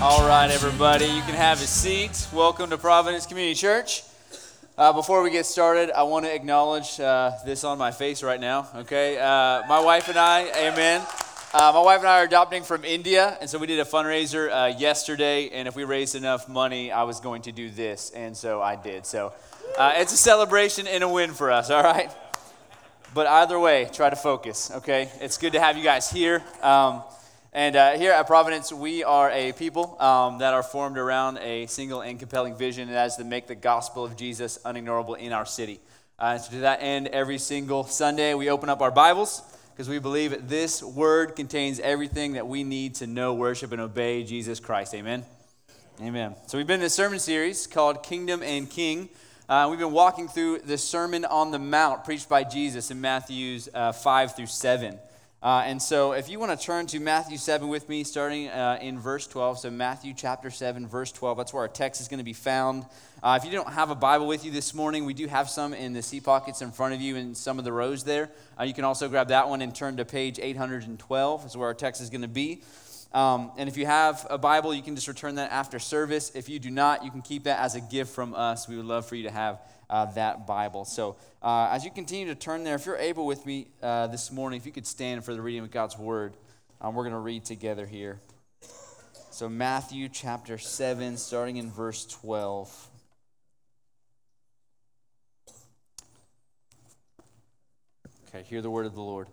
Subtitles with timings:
[0.00, 2.28] All right, everybody, you can have a seat.
[2.32, 4.04] Welcome to Providence Community Church.
[4.76, 8.40] Uh, before we get started, I want to acknowledge uh, this on my face right
[8.40, 9.18] now, okay?
[9.18, 11.04] Uh, my wife and I, amen.
[11.52, 14.48] Uh, my wife and I are adopting from India, and so we did a fundraiser
[14.52, 18.36] uh, yesterday, and if we raised enough money, I was going to do this, and
[18.36, 19.04] so I did.
[19.04, 19.32] So
[19.76, 22.12] uh, it's a celebration and a win for us, all right?
[23.14, 25.10] But either way, try to focus, okay?
[25.20, 26.44] It's good to have you guys here.
[26.62, 27.02] Um,
[27.52, 31.66] and uh, here at Providence, we are a people um, that are formed around a
[31.66, 35.32] single and compelling vision, and that is to make the gospel of Jesus unignorable in
[35.32, 35.80] our city.
[36.18, 39.98] Uh, so to that end, every single Sunday, we open up our Bibles because we
[39.98, 44.94] believe this word contains everything that we need to know, worship, and obey Jesus Christ.
[44.94, 45.24] Amen.
[46.02, 46.34] Amen.
[46.48, 49.08] So we've been in a sermon series called Kingdom and King.
[49.48, 53.70] Uh, we've been walking through the Sermon on the Mount preached by Jesus in Matthew's
[53.72, 54.98] uh, 5 through 7.
[55.40, 58.76] Uh, and so, if you want to turn to Matthew 7 with me, starting uh,
[58.82, 59.60] in verse 12.
[59.60, 62.84] So, Matthew chapter 7, verse 12, that's where our text is going to be found.
[63.22, 65.74] Uh, if you don't have a Bible with you this morning, we do have some
[65.74, 68.30] in the seat pockets in front of you in some of the rows there.
[68.58, 71.74] Uh, you can also grab that one and turn to page 812, is where our
[71.74, 72.62] text is going to be.
[73.12, 76.32] Um, and if you have a Bible, you can just return that after service.
[76.34, 78.68] If you do not, you can keep that as a gift from us.
[78.68, 80.84] We would love for you to have uh, that Bible.
[80.84, 84.30] So, uh, as you continue to turn there, if you're able with me uh, this
[84.30, 86.34] morning, if you could stand for the reading of God's Word,
[86.80, 88.20] um, we're going to read together here.
[89.30, 92.88] So, Matthew chapter 7, starting in verse 12.
[98.28, 99.28] Okay, hear the word of the Lord.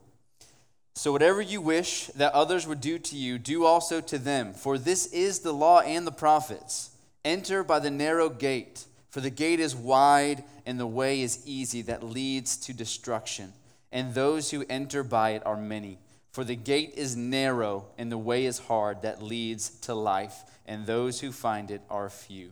[0.93, 4.77] So, whatever you wish that others would do to you, do also to them, for
[4.77, 6.91] this is the law and the prophets.
[7.25, 8.85] Enter by the narrow gate.
[9.15, 13.53] For the gate is wide and the way is easy that leads to destruction,
[13.89, 15.99] and those who enter by it are many.
[16.33, 20.85] For the gate is narrow and the way is hard that leads to life, and
[20.85, 22.51] those who find it are few.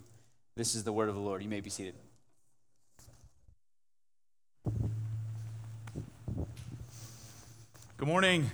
[0.55, 1.44] This is the word of the Lord.
[1.44, 1.95] You may be seated.
[7.98, 8.49] Good morning.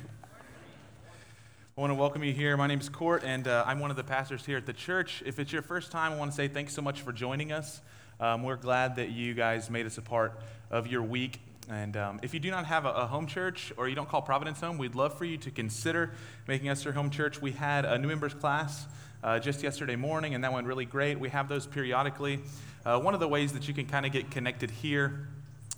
[1.77, 2.57] I want to welcome you here.
[2.57, 5.21] My name is Kort, and uh, I'm one of the pastors here at the church.
[5.27, 7.81] If it's your first time, I want to say thanks so much for joining us.
[8.21, 10.37] Um, we're glad that you guys made us a part
[10.69, 11.39] of your week.
[11.69, 14.21] And um, if you do not have a, a, home church or you don't call
[14.21, 16.11] Providence home, we'd love for you to consider
[16.45, 17.41] making us your home church.
[17.41, 18.87] We had a new members class
[19.23, 21.17] uh, just yesterday morning, and that went really great.
[21.17, 22.41] We have those periodically.
[22.85, 25.27] Uh, one of the ways that you can kind of get connected here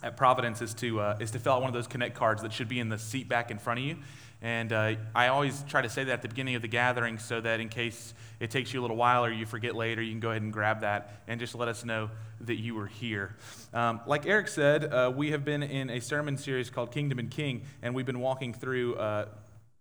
[0.02, 2.54] at Providence is to, uh, is to fill out one of those connect cards that
[2.54, 3.98] should be in the seat back in front of you.
[4.42, 7.40] And uh, I always try to say that at the beginning of the gathering so
[7.42, 10.20] that in case it takes you a little while or you forget later, you can
[10.20, 12.10] go ahead and grab that and just let us know
[12.42, 13.36] that you were here.
[13.72, 17.30] Um, like Eric said, uh, we have been in a sermon series called Kingdom and
[17.30, 19.26] King, and we've been walking through uh,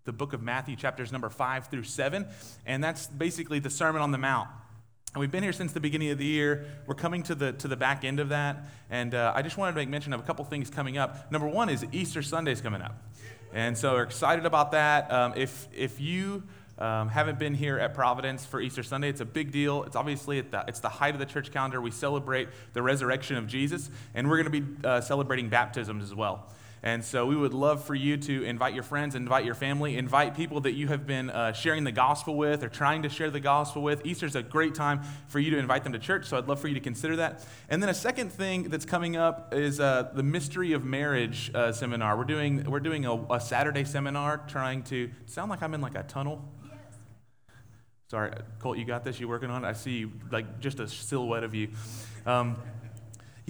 [0.04, 2.26] the book of Matthew, chapters number five through seven,
[2.66, 4.48] and that's basically the Sermon on the Mount.
[5.12, 6.66] And we've been here since the beginning of the year.
[6.86, 8.64] We're coming to the, to the back end of that.
[8.90, 11.32] And uh, I just wanted to make mention of a couple things coming up.
[11.32, 12.94] Number one is Easter Sunday's coming up.
[13.52, 15.10] And so we're excited about that.
[15.10, 16.44] Um, if, if you
[16.78, 19.82] um, haven't been here at Providence for Easter Sunday, it's a big deal.
[19.84, 21.80] It's obviously the, it's the height of the church calendar.
[21.80, 26.14] We celebrate the resurrection of Jesus, and we're going to be uh, celebrating baptisms as
[26.14, 26.46] well.
[26.82, 30.34] And so we would love for you to invite your friends, invite your family, invite
[30.34, 33.40] people that you have been uh, sharing the gospel with or trying to share the
[33.40, 34.06] gospel with.
[34.06, 36.68] Easter's a great time for you to invite them to church, so I'd love for
[36.68, 37.44] you to consider that.
[37.68, 41.70] And then a second thing that's coming up is uh, the Mystery of Marriage uh,
[41.72, 42.16] seminar.
[42.16, 45.96] We're doing, we're doing a, a, Saturday seminar trying to sound like I'm in like
[45.96, 46.42] a tunnel.
[46.64, 46.74] Yes.
[48.08, 49.20] Sorry, Colt, you got this?
[49.20, 49.68] You working on it?
[49.68, 51.68] I see you, like just a silhouette of you.
[52.24, 52.56] Um,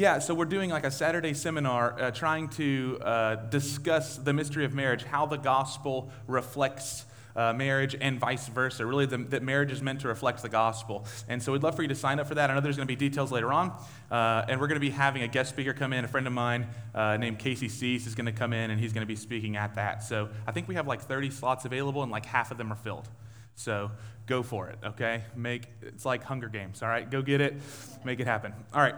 [0.00, 4.64] yeah, so we're doing like a Saturday seminar uh, trying to uh, discuss the mystery
[4.64, 7.04] of marriage, how the gospel reflects
[7.36, 8.86] uh, marriage and vice versa.
[8.86, 11.04] Really, the, that marriage is meant to reflect the gospel.
[11.28, 12.50] And so we'd love for you to sign up for that.
[12.50, 13.72] I know there's going to be details later on.
[14.10, 16.02] Uh, and we're going to be having a guest speaker come in.
[16.06, 18.94] A friend of mine uh, named Casey Cease is going to come in and he's
[18.94, 20.02] going to be speaking at that.
[20.02, 22.76] So I think we have like 30 slots available and like half of them are
[22.76, 23.06] filled.
[23.54, 23.90] So
[24.24, 25.24] go for it, okay?
[25.36, 27.08] Make it's like Hunger Games, all right?
[27.10, 27.56] Go get it,
[28.02, 28.54] make it happen.
[28.72, 28.94] All right.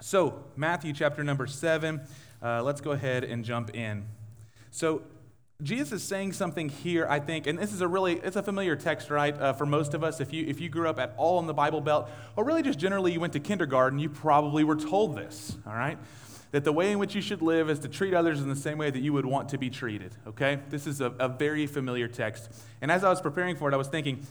[0.00, 2.02] So, Matthew chapter number seven,
[2.40, 4.06] uh, let's go ahead and jump in.
[4.70, 5.02] So,
[5.60, 8.76] Jesus is saying something here, I think, and this is a really, it's a familiar
[8.76, 10.20] text, right, uh, for most of us.
[10.20, 12.78] If you, if you grew up at all in the Bible Belt, or really just
[12.78, 15.98] generally you went to kindergarten, you probably were told this, all right?
[16.52, 18.78] That the way in which you should live is to treat others in the same
[18.78, 20.60] way that you would want to be treated, okay?
[20.70, 22.52] This is a, a very familiar text.
[22.80, 24.24] And as I was preparing for it, I was thinking,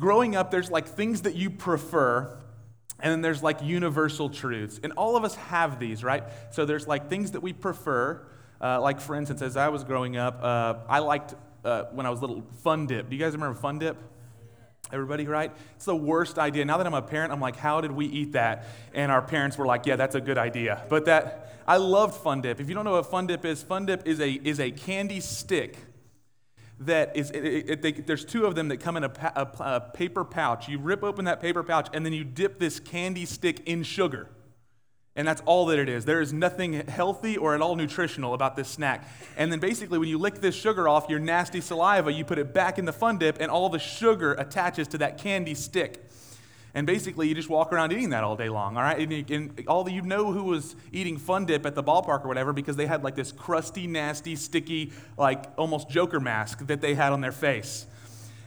[0.00, 2.38] growing up, there's like things that you prefer
[3.04, 4.80] and then there's like universal truths.
[4.82, 6.24] And all of us have these, right?
[6.52, 8.26] So there's like things that we prefer.
[8.58, 11.34] Uh, like, for instance, as I was growing up, uh, I liked,
[11.66, 13.10] uh, when I was little, Fun Dip.
[13.10, 13.98] Do you guys remember Fun Dip?
[14.90, 15.52] Everybody, right?
[15.76, 16.64] It's the worst idea.
[16.64, 18.64] Now that I'm a parent, I'm like, how did we eat that?
[18.94, 20.82] And our parents were like, yeah, that's a good idea.
[20.88, 22.58] But that, I loved Fun Dip.
[22.58, 25.20] If you don't know what Fun Dip is, Fun Dip is a, is a candy
[25.20, 25.76] stick
[26.80, 29.80] that is, it, it, they, there's two of them that come in a, a, a
[29.80, 30.68] paper pouch.
[30.68, 34.28] You rip open that paper pouch, and then you dip this candy stick in sugar.
[35.16, 36.04] And that's all that it is.
[36.04, 39.08] There is nothing healthy or at all nutritional about this snack.
[39.36, 42.52] And then basically, when you lick this sugar off your nasty saliva, you put it
[42.52, 46.04] back in the fun dip, and all the sugar attaches to that candy stick.
[46.74, 48.98] And basically, you just walk around eating that all day long, all right?
[48.98, 52.24] And, you, and all the, you know who was eating Fun Dip at the ballpark
[52.24, 56.80] or whatever because they had like this crusty, nasty, sticky, like almost Joker mask that
[56.80, 57.86] they had on their face.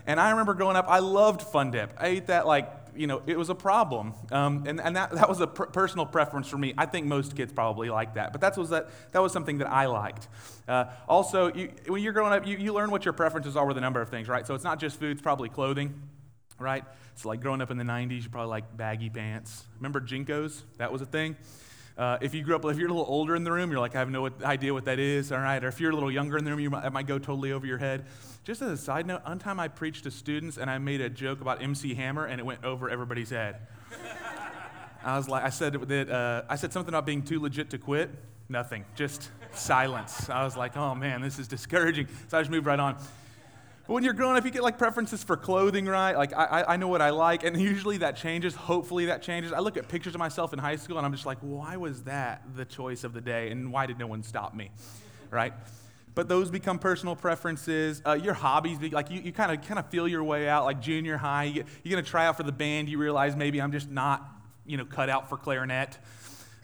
[0.05, 1.93] And I remember growing up, I loved Fun Dip.
[1.97, 4.13] I ate that like, you know, it was a problem.
[4.31, 6.73] Um, and and that, that was a per- personal preference for me.
[6.77, 8.33] I think most kids probably like that.
[8.33, 10.27] But that was, that, that was something that I liked.
[10.67, 13.77] Uh, also, you, when you're growing up, you, you learn what your preferences are with
[13.77, 14.45] a number of things, right?
[14.45, 15.93] So it's not just food, it's probably clothing
[16.59, 16.83] right?
[17.15, 19.65] So, like growing up in the 90s, you probably like baggy pants.
[19.77, 20.61] Remember JNCOs?
[20.77, 21.35] That was a thing.
[21.97, 23.95] Uh, if you grew up, if you're a little older in the room, you're like,
[23.95, 25.63] I have no idea what that is, all right?
[25.63, 27.51] Or if you're a little younger in the room, you might, it might go totally
[27.51, 28.05] over your head.
[28.43, 31.09] Just as a side note, one time I preached to students and I made a
[31.09, 33.65] joke about MC Hammer and it went over everybody's head.
[35.03, 37.79] I was like, I said that, uh, I said something about being too legit to
[37.79, 38.11] quit.
[38.47, 40.29] Nothing, just silence.
[40.29, 42.07] I was like, oh man, this is discouraging.
[42.27, 42.97] So I just moved right on.
[43.87, 46.15] But when you're growing up, you get like preferences for clothing, right?
[46.15, 48.53] Like, I, I know what I like, and usually that changes.
[48.53, 49.53] Hopefully that changes.
[49.53, 52.03] I look at pictures of myself in high school, and I'm just like, why was
[52.03, 54.71] that the choice of the day, and why did no one stop me,
[55.31, 55.53] right?
[56.15, 58.01] But those become personal preferences.
[58.05, 60.65] Uh, your hobbies, like you, kind of kind of feel your way out.
[60.65, 62.89] Like junior high, you, you're gonna try out for the band.
[62.89, 64.27] You realize maybe I'm just not,
[64.65, 65.97] you know, cut out for clarinet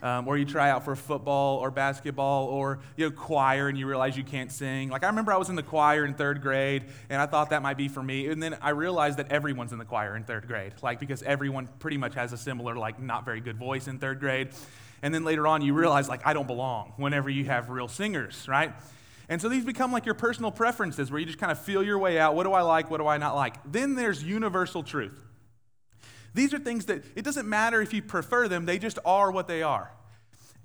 [0.04, 3.88] um, or you try out for football or basketball or you know choir and you
[3.88, 4.90] realize you can't sing.
[4.90, 7.64] Like I remember I was in the choir in third grade and I thought that
[7.64, 10.46] might be for me, and then I realized that everyone's in the choir in third
[10.46, 13.98] grade, like because everyone pretty much has a similar like not very good voice in
[13.98, 14.50] third grade.
[15.02, 18.46] And then later on you realize like I don't belong whenever you have real singers,
[18.48, 18.74] right?
[19.30, 21.98] And so these become like your personal preferences where you just kind of feel your
[21.98, 22.36] way out.
[22.36, 22.92] What do I like?
[22.92, 23.56] What do I not like?
[23.72, 25.24] Then there's universal truth.
[26.34, 29.48] These are things that it doesn't matter if you prefer them, they just are what
[29.48, 29.92] they are.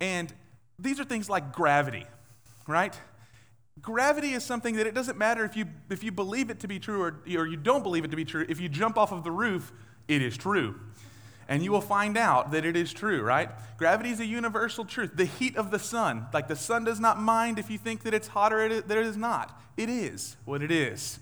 [0.01, 0.33] And
[0.79, 2.07] these are things like gravity,
[2.67, 2.99] right?
[3.81, 6.79] Gravity is something that it doesn't matter if you, if you believe it to be
[6.79, 8.45] true or, or you don't believe it to be true.
[8.49, 9.73] If you jump off of the roof,
[10.09, 10.81] it is true.
[11.49, 13.49] And you will find out that it is true, right?
[13.79, 15.13] Gravity is a universal truth.
[15.15, 18.13] The heat of the sun, like the sun does not mind if you think that
[18.13, 19.59] it's hotter or that it is not.
[19.77, 21.19] It is what it is.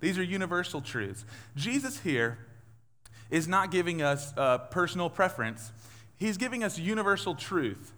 [0.00, 1.24] These are universal truths.
[1.56, 2.38] Jesus here
[3.30, 5.72] is not giving us a personal preference,
[6.16, 7.92] he's giving us universal truth.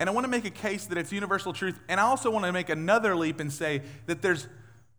[0.00, 1.78] And I want to make a case that it's universal truth.
[1.88, 4.48] And I also want to make another leap and say that there's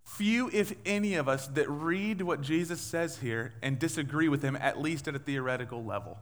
[0.06, 4.56] few, if any, of us that read what Jesus says here and disagree with him,
[4.56, 6.18] at least at a theoretical level.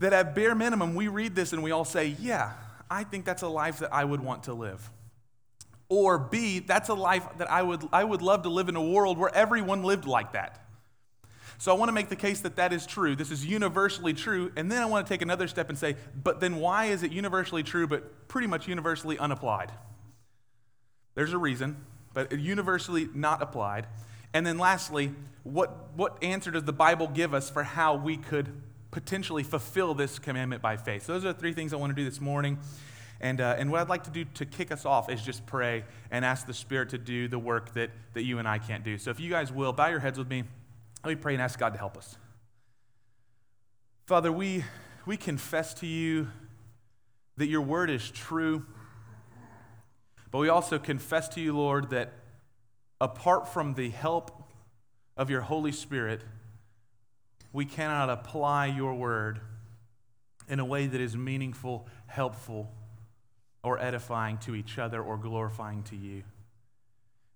[0.00, 2.52] That at bare minimum, we read this and we all say, Yeah,
[2.90, 4.90] I think that's a life that I would want to live.
[5.88, 8.82] Or B, that's a life that I would, I would love to live in a
[8.82, 10.63] world where everyone lived like that.
[11.58, 13.14] So I want to make the case that that is true.
[13.16, 14.52] This is universally true.
[14.56, 17.12] And then I want to take another step and say, but then why is it
[17.12, 19.70] universally true, but pretty much universally unapplied?
[21.14, 23.86] There's a reason, but universally not applied.
[24.32, 25.12] And then lastly,
[25.44, 28.48] what, what answer does the Bible give us for how we could
[28.90, 31.04] potentially fulfill this commandment by faith?
[31.04, 32.58] So those are the three things I want to do this morning.
[33.20, 35.84] And, uh, and what I'd like to do to kick us off is just pray
[36.10, 38.98] and ask the Spirit to do the work that, that you and I can't do.
[38.98, 40.44] So if you guys will, bow your heads with me.
[41.04, 42.16] Let me pray and ask God to help us.
[44.06, 44.64] Father, we,
[45.04, 46.28] we confess to you
[47.36, 48.64] that your word is true,
[50.30, 52.14] but we also confess to you, Lord, that
[53.02, 54.44] apart from the help
[55.14, 56.22] of your Holy Spirit,
[57.52, 59.40] we cannot apply your word
[60.48, 62.72] in a way that is meaningful, helpful,
[63.62, 66.22] or edifying to each other or glorifying to you.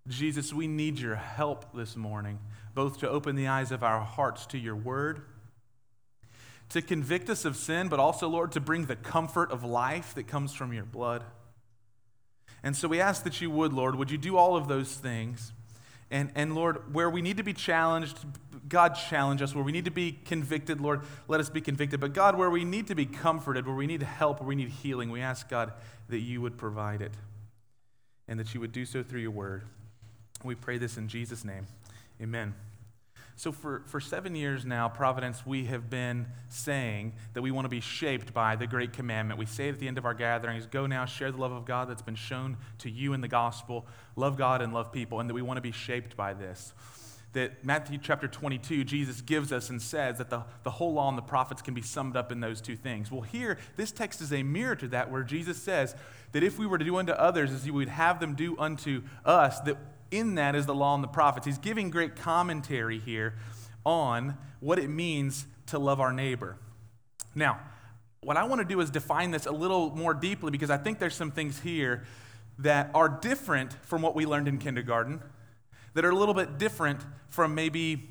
[0.09, 2.39] Jesus, we need your help this morning,
[2.73, 5.21] both to open the eyes of our hearts to your word,
[6.69, 10.27] to convict us of sin, but also, Lord, to bring the comfort of life that
[10.27, 11.23] comes from your blood.
[12.63, 15.53] And so we ask that you would, Lord, would you do all of those things?
[16.11, 18.17] And, and Lord, where we need to be challenged,
[18.67, 19.53] God challenge us.
[19.53, 21.99] Where we need to be convicted, Lord, let us be convicted.
[21.99, 24.69] But God, where we need to be comforted, where we need help, where we need
[24.69, 25.73] healing, we ask, God,
[26.09, 27.13] that you would provide it
[28.27, 29.63] and that you would do so through your word.
[30.43, 31.67] We pray this in Jesus' name.
[32.21, 32.53] Amen.
[33.39, 37.69] So, for, for seven years now, Providence, we have been saying that we want to
[37.69, 39.39] be shaped by the great commandment.
[39.39, 41.89] We say at the end of our gatherings, Go now, share the love of God
[41.89, 43.85] that's been shown to you in the gospel,
[44.17, 46.73] love God and love people, and that we want to be shaped by this.
[47.31, 51.17] that Matthew chapter 22, Jesus gives us and says that the, the whole law and
[51.17, 53.09] the prophets can be summed up in those two things.
[53.09, 55.95] Well, here, this text is a mirror to that, where Jesus says
[56.33, 59.03] that if we were to do unto others as he would have them do unto
[59.23, 59.77] us, that
[60.11, 61.45] in that is the law and the prophets.
[61.45, 63.35] He's giving great commentary here
[63.85, 66.57] on what it means to love our neighbor.
[67.35, 67.59] Now,
[68.21, 70.99] what I want to do is define this a little more deeply because I think
[70.99, 72.03] there's some things here
[72.59, 75.21] that are different from what we learned in kindergarten
[75.93, 76.99] that are a little bit different
[77.29, 78.09] from maybe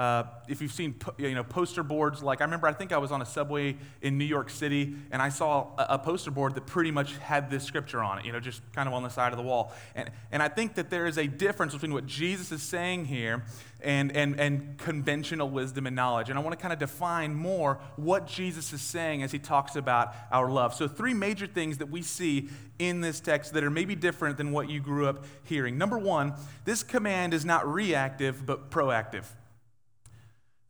[0.00, 3.12] uh, if you've seen you know poster boards like i remember i think i was
[3.12, 6.66] on a subway in new york city and i saw a, a, poster board that
[6.66, 9.30] pretty much had this scripture on it you know just kind of on the side
[9.30, 9.74] of the wall.
[9.94, 13.44] And, and i think that there is a difference between what jesus is saying here
[13.82, 16.30] and, and, and conventional wisdom and knowledge.
[16.30, 19.76] And i want to kind of define more what jesus is saying as he talks
[19.76, 20.72] about our love.
[20.72, 24.50] So three major things that we see in this text that are maybe different than
[24.50, 25.76] what you grew up hearing.
[25.76, 26.32] Number one
[26.64, 29.26] this command is not reactive but proactive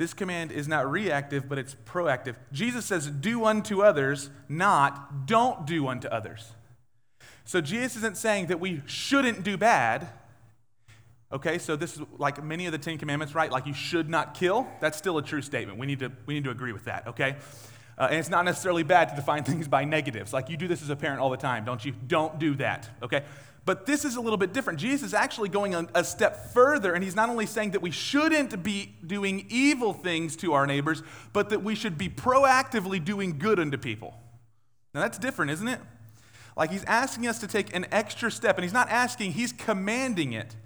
[0.00, 2.34] this command is not reactive, but it's proactive.
[2.52, 6.52] Jesus says, Do unto others, not don't do unto others.
[7.44, 10.08] So Jesus isn't saying that we shouldn't do bad.
[11.30, 13.52] Okay, so this is like many of the Ten Commandments, right?
[13.52, 14.66] Like you should not kill.
[14.80, 15.78] That's still a true statement.
[15.78, 17.36] We need to, we need to agree with that, okay?
[17.98, 20.32] Uh, and it's not necessarily bad to define things by negatives.
[20.32, 21.92] Like you do this as a parent all the time, don't you?
[21.92, 23.24] Don't do that, okay?
[23.64, 24.78] But this is a little bit different.
[24.78, 28.62] Jesus is actually going a, step further, and he's not only saying that we shouldn't
[28.62, 31.02] be doing evil things to our neighbors,
[31.32, 34.14] but that we should be proactively doing good unto people.
[34.94, 35.80] Now that's different, isn't it?
[36.56, 40.32] Like he's asking us to take an extra step, and he's not asking, he's commanding
[40.32, 40.56] it.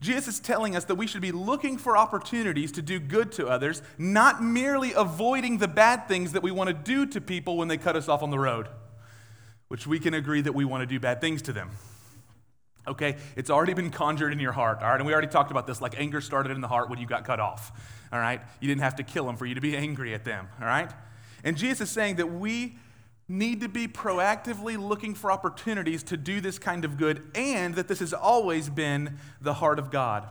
[0.00, 3.48] Jesus is telling us that we should be looking for opportunities to do good to
[3.48, 7.68] others, not merely avoiding the bad things that we want to do to people when
[7.68, 8.68] they cut us off on the road,
[9.68, 11.70] which we can agree that we want to do bad things to them.
[12.88, 14.96] Okay, it's already been conjured in your heart, all right?
[14.96, 15.80] And we already talked about this.
[15.80, 17.72] Like anger started in the heart when you got cut off,
[18.12, 18.40] all right?
[18.60, 20.90] You didn't have to kill them for you to be angry at them, all right?
[21.44, 22.76] And Jesus is saying that we
[23.28, 27.86] need to be proactively looking for opportunities to do this kind of good, and that
[27.86, 30.28] this has always been the heart of God.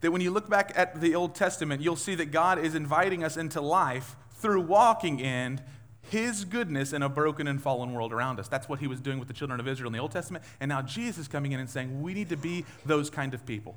[0.00, 3.22] That when you look back at the Old Testament, you'll see that God is inviting
[3.22, 5.60] us into life through walking in
[6.10, 8.48] his goodness in a broken and fallen world around us.
[8.48, 10.44] That's what he was doing with the children of Israel in the Old Testament.
[10.60, 13.44] And now Jesus is coming in and saying, we need to be those kind of
[13.46, 13.76] people.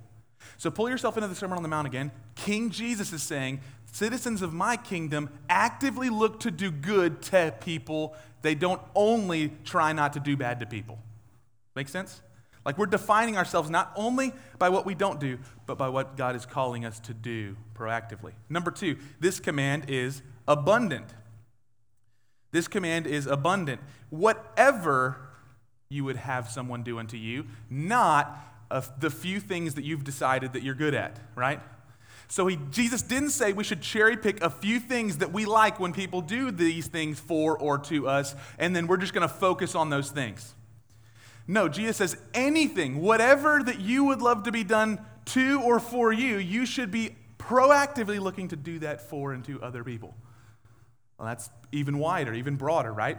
[0.58, 2.12] So pull yourself into the Sermon on the Mount again.
[2.36, 8.16] King Jesus is saying, citizens of my kingdom actively look to do good to people.
[8.42, 11.00] They don't only try not to do bad to people.
[11.76, 12.22] Make sense?
[12.66, 16.36] Like we're defining ourselves not only by what we don't do, but by what God
[16.36, 18.34] is calling us to do proactively.
[18.50, 21.08] Number two, this command is abundant.
[22.52, 23.82] This command is abundant.
[24.10, 25.18] Whatever
[25.90, 28.38] you would have someone do unto you, not
[29.00, 31.60] the few things that you've decided that you're good at, right?
[32.28, 35.80] So he, Jesus didn't say we should cherry pick a few things that we like
[35.80, 39.34] when people do these things for or to us, and then we're just going to
[39.34, 40.54] focus on those things.
[41.48, 46.14] No, Jesus says anything, whatever that you would love to be done to or for
[46.14, 50.14] you, you should be proactively looking to do that for and to other people.
[51.20, 53.18] Well, that's even wider, even broader, right?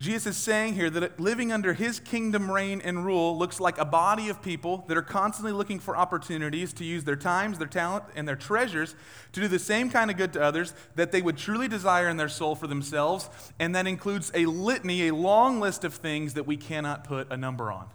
[0.00, 3.84] Jesus is saying here that living under his kingdom reign and rule looks like a
[3.84, 8.04] body of people that are constantly looking for opportunities to use their times, their talent,
[8.14, 8.94] and their treasures
[9.32, 12.16] to do the same kind of good to others that they would truly desire in
[12.16, 13.28] their soul for themselves.
[13.58, 17.36] And that includes a litany, a long list of things that we cannot put a
[17.36, 17.88] number on.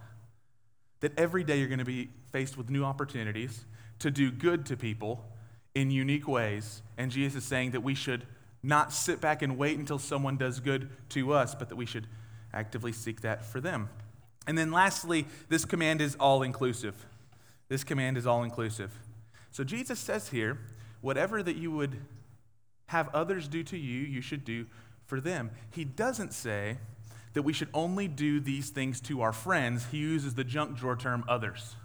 [0.99, 3.65] That every day you're going to be faced with new opportunities
[3.99, 5.23] to do good to people
[5.75, 6.81] in unique ways.
[6.97, 8.25] And Jesus is saying that we should
[8.61, 12.07] not sit back and wait until someone does good to us, but that we should
[12.53, 13.89] actively seek that for them.
[14.47, 17.05] And then lastly, this command is all inclusive.
[17.69, 18.91] This command is all inclusive.
[19.51, 20.59] So Jesus says here,
[21.01, 21.97] whatever that you would
[22.87, 24.65] have others do to you, you should do
[25.05, 25.51] for them.
[25.71, 26.77] He doesn't say
[27.33, 29.87] that we should only do these things to our friends.
[29.91, 31.75] He uses the junk drawer term others.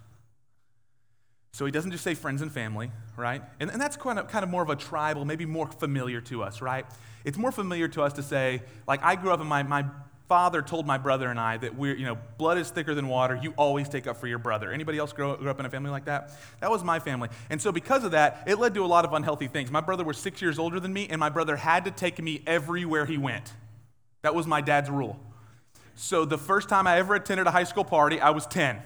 [1.51, 3.41] So he doesn't just say friends and family, right?
[3.59, 6.43] And, and that's kind of, kind of more of a tribal, maybe more familiar to
[6.43, 6.85] us, right?
[7.25, 9.85] It's more familiar to us to say, like, I grew up and my, my
[10.29, 13.37] father told my brother and I that we're, you know, blood is thicker than water.
[13.41, 14.71] You always take up for your brother.
[14.71, 16.29] Anybody else grow, grow up in a family like that?
[16.61, 17.29] That was my family.
[17.49, 19.71] And so because of that, it led to a lot of unhealthy things.
[19.71, 22.43] My brother was six years older than me, and my brother had to take me
[22.45, 23.53] everywhere he went.
[24.21, 25.19] That was my dad's rule.
[25.95, 28.81] So the first time I ever attended a high school party, I was 10.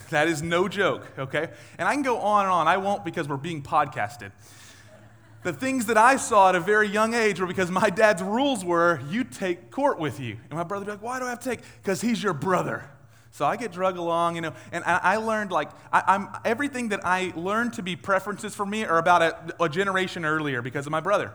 [0.10, 1.50] That is no joke, okay?
[1.78, 2.68] And I can go on and on.
[2.68, 4.32] I won't because we're being podcasted.
[5.42, 8.64] The things that I saw at a very young age were because my dad's rules
[8.64, 10.36] were you take Kort with you.
[10.50, 11.60] And my brother would be like, why do I have to take?
[11.82, 12.88] Because he's your brother.
[13.30, 17.04] So I get drug along, you know, and I, learned like I, am everything that
[17.04, 20.92] I learned to be preferences for me are about a, a generation earlier because of
[20.92, 21.32] my brother.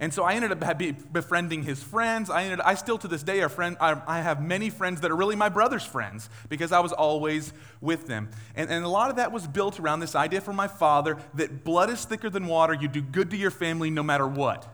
[0.00, 2.30] And so I ended up befriending his friends.
[2.30, 5.10] I, ended, I still to this day are friend, I, I have many friends that
[5.10, 8.30] are really my brother's friends because I was always with them.
[8.54, 11.64] And, and a lot of that was built around this idea from my father that
[11.64, 12.74] blood is thicker than water.
[12.74, 14.72] You do good to your family no matter what.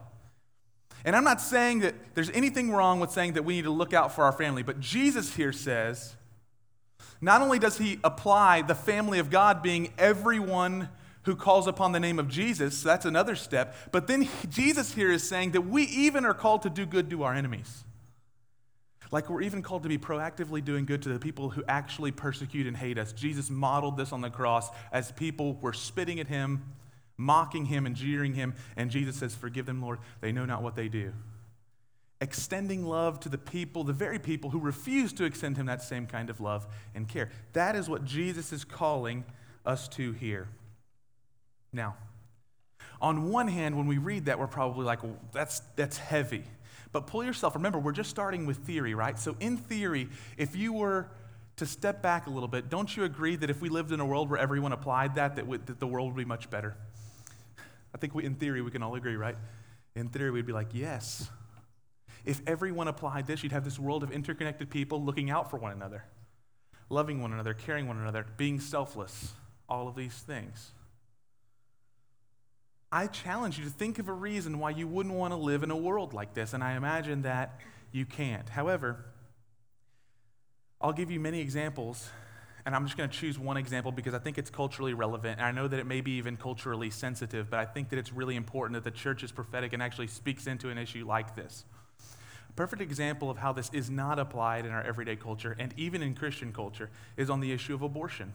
[1.06, 3.94] And I'm not saying that there's anything wrong with saying that we need to look
[3.94, 6.16] out for our family, but Jesus here says
[7.20, 10.90] not only does he apply the family of God being everyone
[11.24, 15.10] who calls upon the name of Jesus, so that's another step, but then Jesus here
[15.10, 17.84] is saying that we even are called to do good to our enemies.
[19.10, 22.66] Like we're even called to be proactively doing good to the people who actually persecute
[22.66, 23.12] and hate us.
[23.12, 26.62] Jesus modeled this on the cross as people were spitting at him
[27.16, 28.54] mocking him and jeering him.
[28.76, 29.98] And Jesus says, Forgive them, Lord.
[30.20, 31.12] They know not what they do.
[32.20, 36.06] Extending love to the people, the very people who refuse to extend him that same
[36.06, 37.30] kind of love and care.
[37.52, 39.24] That is what Jesus is calling
[39.66, 40.48] us to here.
[41.74, 41.96] Now,
[43.00, 46.44] on one hand, when we read that, we're probably like, well, that's, that's heavy.
[46.92, 49.18] But pull yourself, remember, we're just starting with theory, right?
[49.18, 51.08] So, in theory, if you were
[51.56, 54.06] to step back a little bit, don't you agree that if we lived in a
[54.06, 56.76] world where everyone applied that, that, that the world would be much better?
[57.94, 59.36] I think we, in theory, we can all agree, right?
[59.96, 61.28] In theory, we'd be like, yes.
[62.24, 65.72] If everyone applied this, you'd have this world of interconnected people looking out for one
[65.72, 66.04] another,
[66.88, 69.32] loving one another, caring one another, being selfless,
[69.68, 70.72] all of these things.
[72.94, 75.72] I challenge you to think of a reason why you wouldn't want to live in
[75.72, 77.58] a world like this, and I imagine that
[77.90, 78.48] you can't.
[78.48, 79.04] However,
[80.80, 82.08] I'll give you many examples
[82.64, 85.40] and I'm just going to choose one example because I think it's culturally relevant.
[85.40, 88.12] And I know that it may be even culturally sensitive, but I think that it's
[88.12, 91.64] really important that the church is prophetic and actually speaks into an issue like this.
[92.48, 96.00] A perfect example of how this is not applied in our everyday culture and even
[96.00, 98.34] in Christian culture is on the issue of abortion.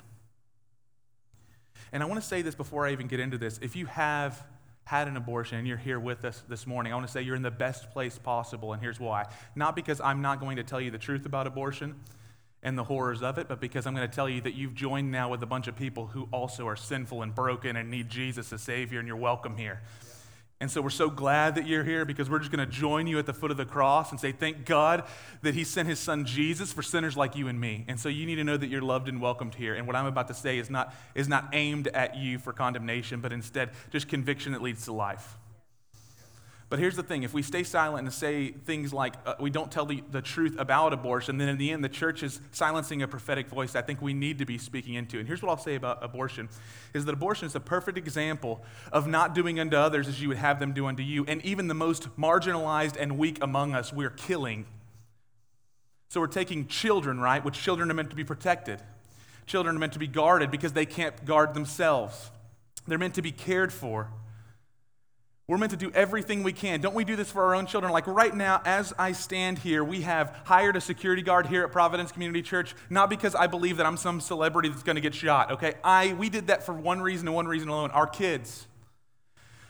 [1.91, 3.59] And I want to say this before I even get into this.
[3.61, 4.45] If you have
[4.85, 7.35] had an abortion and you're here with us this morning, I want to say you're
[7.35, 9.25] in the best place possible, and here's why.
[9.55, 11.95] Not because I'm not going to tell you the truth about abortion,
[12.61, 15.11] and the horrors of it, but because I'm going to tell you that you've joined
[15.11, 18.51] now with a bunch of people who also are sinful and broken and need Jesus
[18.51, 19.81] as Savior, and you're welcome here.
[20.61, 23.17] And so we're so glad that you're here because we're just going to join you
[23.17, 25.05] at the foot of the cross and say, Thank God
[25.41, 27.85] that He sent His Son Jesus for sinners like you and me.
[27.87, 29.73] And so you need to know that you're loved and welcomed here.
[29.75, 33.21] And what I'm about to say is not, is not aimed at you for condemnation,
[33.21, 35.37] but instead just conviction that leads to life.
[36.69, 39.71] But here's the thing if we stay silent and say things like uh, we don't
[39.71, 43.07] tell the, the truth about abortion, then in the end the church is silencing a
[43.07, 45.17] prophetic voice I think we need to be speaking into.
[45.17, 46.47] And here's what I'll say about abortion
[46.93, 50.37] is that abortion is a perfect example of not doing unto others as you would
[50.37, 51.25] have them do unto you.
[51.27, 54.67] And even the most marginalized and weak among us, we're killing.
[56.09, 57.43] So we're taking children, right?
[57.43, 58.79] Which children are meant to be protected.
[59.47, 62.29] Children are meant to be guarded because they can't guard themselves.
[62.87, 64.11] They're meant to be cared for.
[65.49, 66.79] We're meant to do everything we can.
[66.79, 67.91] Don't we do this for our own children?
[67.91, 71.71] Like right now, as I stand here, we have hired a security guard here at
[71.71, 75.15] Providence Community Church, not because I believe that I'm some celebrity that's going to get
[75.15, 75.73] shot, okay?
[75.83, 78.67] I, we did that for one reason and one reason alone our kids.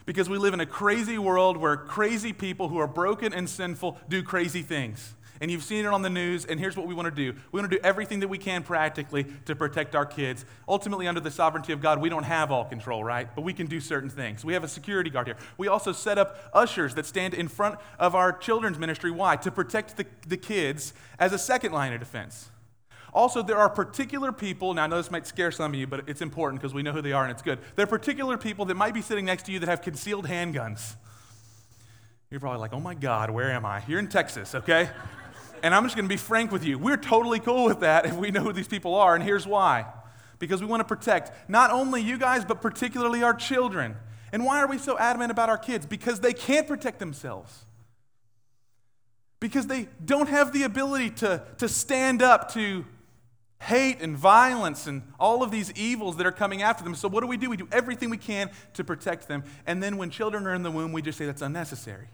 [0.06, 3.98] Because we live in a crazy world where crazy people who are broken and sinful
[4.10, 7.06] do crazy things and you've seen it on the news, and here's what we want
[7.06, 7.38] to do.
[7.52, 10.46] We want to do everything that we can practically to protect our kids.
[10.68, 13.34] Ultimately, under the sovereignty of God, we don't have all control, right?
[13.36, 14.44] But we can do certain things.
[14.44, 15.38] We have a security guard here.
[15.58, 19.12] We also set up ushers that stand in front of our children's ministry.
[19.12, 19.36] Why?
[19.38, 22.50] To protect the, the kids as a second line of defense.
[23.14, 26.08] Also, there are particular people, now I know this might scare some of you, but
[26.08, 27.60] it's important because we know who they are and it's good.
[27.76, 30.96] There are particular people that might be sitting next to you that have concealed handguns.
[32.30, 33.82] You're probably like, oh my God, where am I?
[33.88, 34.90] You're in Texas, okay?
[35.64, 36.78] And I'm just going to be frank with you.
[36.78, 39.86] We're totally cool with that if we know who these people are, and here's why.
[40.40, 43.96] Because we want to protect not only you guys, but particularly our children.
[44.32, 45.86] And why are we so adamant about our kids?
[45.86, 47.66] Because they can't protect themselves.
[49.40, 52.86] Because they don't have the ability to, to stand up to
[53.62, 56.96] hate and violence and all of these evils that are coming after them.
[56.96, 57.50] So, what do we do?
[57.50, 59.44] We do everything we can to protect them.
[59.66, 62.08] And then when children are in the womb, we just say that's unnecessary.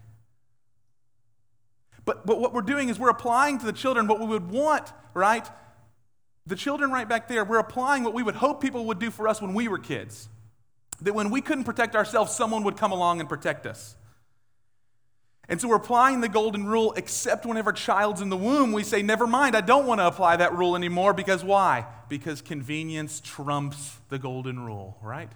[2.06, 4.90] But, but what we're doing is we're applying to the children what we would want,
[5.12, 5.46] right?
[6.46, 9.28] The children right back there, we're applying what we would hope people would do for
[9.28, 10.28] us when we were kids.
[11.02, 13.96] That when we couldn't protect ourselves, someone would come along and protect us.
[15.48, 18.82] And so we're applying the golden rule, except whenever a child's in the womb, we
[18.82, 21.12] say, never mind, I don't want to apply that rule anymore.
[21.12, 21.86] Because why?
[22.08, 25.30] Because convenience trumps the golden rule, right?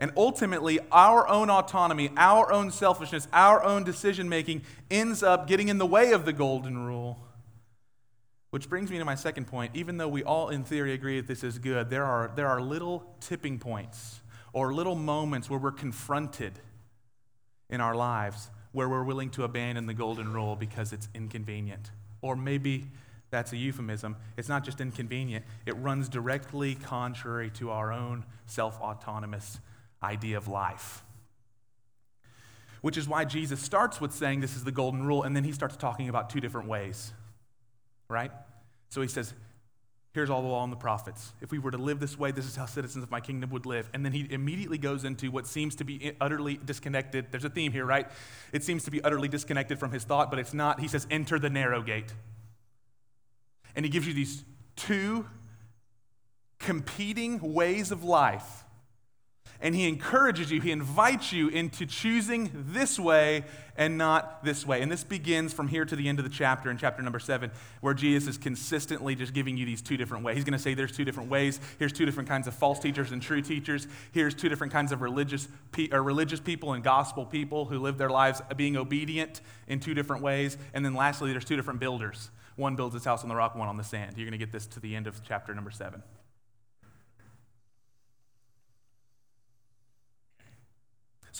[0.00, 5.68] And ultimately, our own autonomy, our own selfishness, our own decision making ends up getting
[5.68, 7.18] in the way of the golden rule
[8.48, 9.76] Which brings me to my second point.
[9.76, 12.60] Even though we all, in theory, agree that this is good, there are, there are
[12.62, 14.20] little tipping points
[14.54, 16.54] or little moments where we're confronted
[17.68, 21.90] in our lives where we're willing to abandon the golden rule because it's inconvenient.
[22.22, 22.86] Or maybe
[23.30, 24.16] that's a euphemism.
[24.36, 29.60] It's not just inconvenient, it runs directly contrary to our own self autonomous
[30.02, 31.04] idea of life.
[32.80, 35.52] Which is why Jesus starts with saying this is the golden rule, and then he
[35.52, 37.12] starts talking about two different ways
[38.10, 38.32] right?
[38.90, 39.32] So he says,
[40.12, 41.32] Here's all the law and the prophets.
[41.40, 43.64] If we were to live this way, this is how citizens of my kingdom would
[43.64, 43.88] live.
[43.94, 47.26] And then he immediately goes into what seems to be utterly disconnected.
[47.30, 48.08] There's a theme here, right?
[48.52, 50.80] It seems to be utterly disconnected from his thought, but it's not.
[50.80, 52.12] He says, Enter the narrow gate.
[53.76, 55.26] And he gives you these two
[56.58, 58.64] competing ways of life
[59.60, 63.44] and he encourages you, he invites you into choosing this way
[63.76, 64.82] and not this way.
[64.82, 67.50] And this begins from here to the end of the chapter, in chapter number seven,
[67.80, 70.36] where Jesus is consistently just giving you these two different ways.
[70.36, 71.60] He's going to say there's two different ways.
[71.78, 73.86] Here's two different kinds of false teachers and true teachers.
[74.12, 77.98] Here's two different kinds of religious, pe- or religious people and gospel people who live
[77.98, 80.56] their lives being obedient in two different ways.
[80.74, 82.30] And then lastly, there's two different builders.
[82.56, 84.16] One builds his house on the rock, one on the sand.
[84.16, 86.02] You're going to get this to the end of chapter number seven.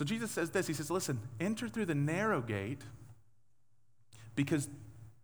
[0.00, 2.80] So Jesus says this He says, Listen, enter through the narrow gate
[4.34, 4.66] because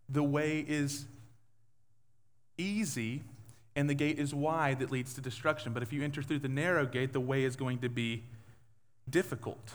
[0.07, 1.07] the way is
[2.59, 3.23] easy
[3.75, 5.73] and the gate is wide that leads to destruction.
[5.73, 8.25] But if you enter through the narrow gate, the way is going to be
[9.09, 9.73] difficult.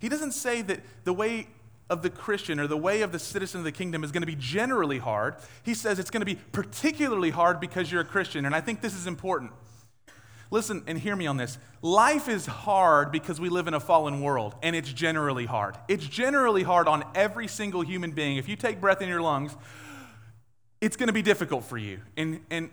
[0.00, 1.46] He doesn't say that the way
[1.88, 4.26] of the Christian or the way of the citizen of the kingdom is going to
[4.26, 5.36] be generally hard.
[5.62, 8.44] He says it's going to be particularly hard because you're a Christian.
[8.44, 9.50] And I think this is important.
[10.50, 11.58] Listen and hear me on this.
[11.82, 15.76] Life is hard because we live in a fallen world, and it's generally hard.
[15.88, 18.38] It's generally hard on every single human being.
[18.38, 19.54] If you take breath in your lungs,
[20.80, 22.00] it's going to be difficult for you.
[22.16, 22.70] And, and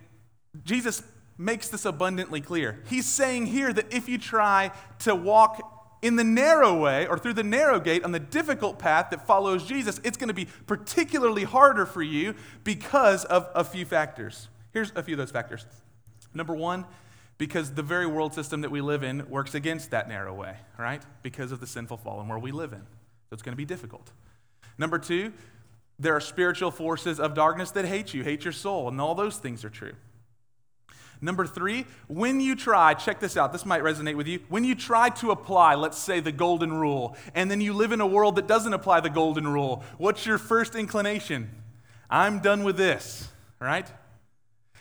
[0.64, 1.04] Jesus
[1.38, 2.82] makes this abundantly clear.
[2.88, 7.34] He's saying here that if you try to walk in the narrow way or through
[7.34, 11.44] the narrow gate on the difficult path that follows Jesus, it's going to be particularly
[11.44, 14.48] harder for you because of a few factors.
[14.72, 15.66] Here's a few of those factors.
[16.34, 16.86] Number one,
[17.38, 21.04] because the very world system that we live in works against that narrow way, right?
[21.22, 22.82] Because of the sinful fallen world we live in.
[23.30, 24.12] So it's going to be difficult.
[24.78, 25.34] Number two,
[26.00, 29.38] there are spiritual forces of darkness that hate you, hate your soul, and all those
[29.38, 29.94] things are true.
[31.22, 34.40] Number three, when you try, check this out, this might resonate with you.
[34.50, 38.02] When you try to apply, let's say, the golden rule, and then you live in
[38.02, 41.50] a world that doesn't apply the golden rule, what's your first inclination?
[42.10, 43.90] I'm done with this, right?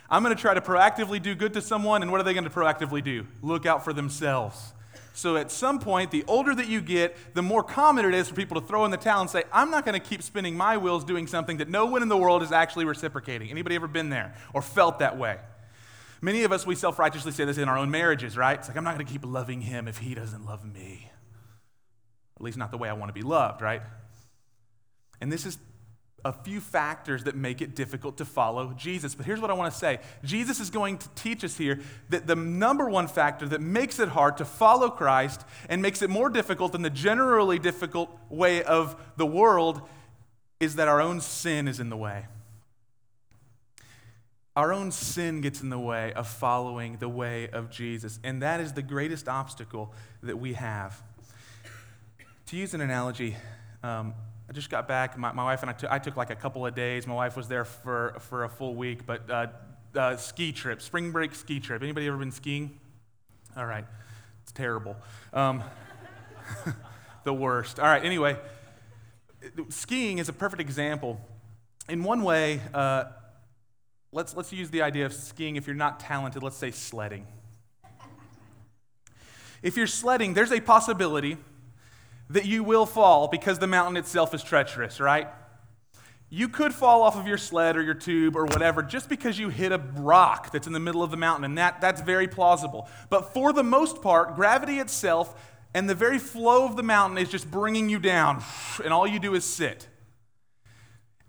[0.09, 2.43] I'm going to try to proactively do good to someone, and what are they going
[2.43, 3.25] to proactively do?
[3.41, 4.73] Look out for themselves.
[5.13, 8.35] So at some point, the older that you get, the more common it is for
[8.35, 10.77] people to throw in the towel and say, I'm not going to keep spinning my
[10.77, 13.49] wheels doing something that no one in the world is actually reciprocating.
[13.49, 15.37] Anybody ever been there or felt that way?
[16.21, 18.59] Many of us, we self righteously say this in our own marriages, right?
[18.59, 21.11] It's like, I'm not going to keep loving him if he doesn't love me.
[22.35, 23.81] At least not the way I want to be loved, right?
[25.21, 25.57] And this is
[26.25, 29.13] a few factors that make it difficult to follow Jesus.
[29.13, 32.25] But here's what I want to say Jesus is going to teach us here that
[32.25, 36.29] the number one factor that makes it hard to follow Christ and makes it more
[36.29, 39.81] difficult than the generally difficult way of the world
[40.59, 42.25] is that our own sin is in the way.
[44.55, 48.61] Our own sin gets in the way of following the way of Jesus, and that
[48.61, 51.03] is the greatest obstacle that we have.
[52.47, 53.35] To use an analogy,
[53.83, 54.13] um,
[54.55, 55.17] just got back.
[55.17, 57.05] My, my wife and I, t- I took like a couple of days.
[57.05, 59.47] My wife was there for, for a full week, but uh,
[59.95, 61.83] uh, ski trip, spring break ski trip.
[61.83, 62.79] Anybody ever been skiing?
[63.55, 63.85] All right,
[64.43, 64.95] it's terrible.
[65.33, 65.63] Um,
[67.23, 67.79] the worst.
[67.79, 68.37] All right, anyway,
[69.69, 71.19] skiing is a perfect example.
[71.87, 73.05] In one way, uh,
[74.11, 77.27] let's, let's use the idea of skiing if you're not talented, let's say sledding.
[79.61, 81.37] If you're sledding, there's a possibility
[82.29, 85.27] that you will fall because the mountain itself is treacherous, right?
[86.29, 89.49] You could fall off of your sled or your tube or whatever just because you
[89.49, 92.89] hit a rock that's in the middle of the mountain, and that, that's very plausible.
[93.09, 95.39] But for the most part, gravity itself
[95.73, 98.43] and the very flow of the mountain is just bringing you down,
[98.83, 99.87] and all you do is sit.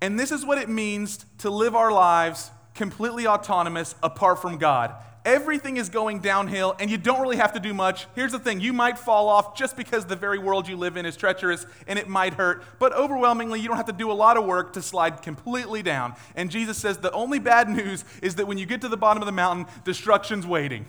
[0.00, 4.94] And this is what it means to live our lives completely autonomous apart from God.
[5.26, 8.06] Everything is going downhill, and you don't really have to do much.
[8.14, 11.04] Here's the thing you might fall off just because the very world you live in
[11.04, 14.36] is treacherous and it might hurt, but overwhelmingly, you don't have to do a lot
[14.36, 16.14] of work to slide completely down.
[16.36, 19.20] And Jesus says the only bad news is that when you get to the bottom
[19.20, 20.86] of the mountain, destruction's waiting.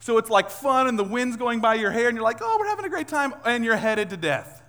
[0.00, 2.56] So it's like fun, and the wind's going by your hair, and you're like, oh,
[2.58, 4.64] we're having a great time, and you're headed to death.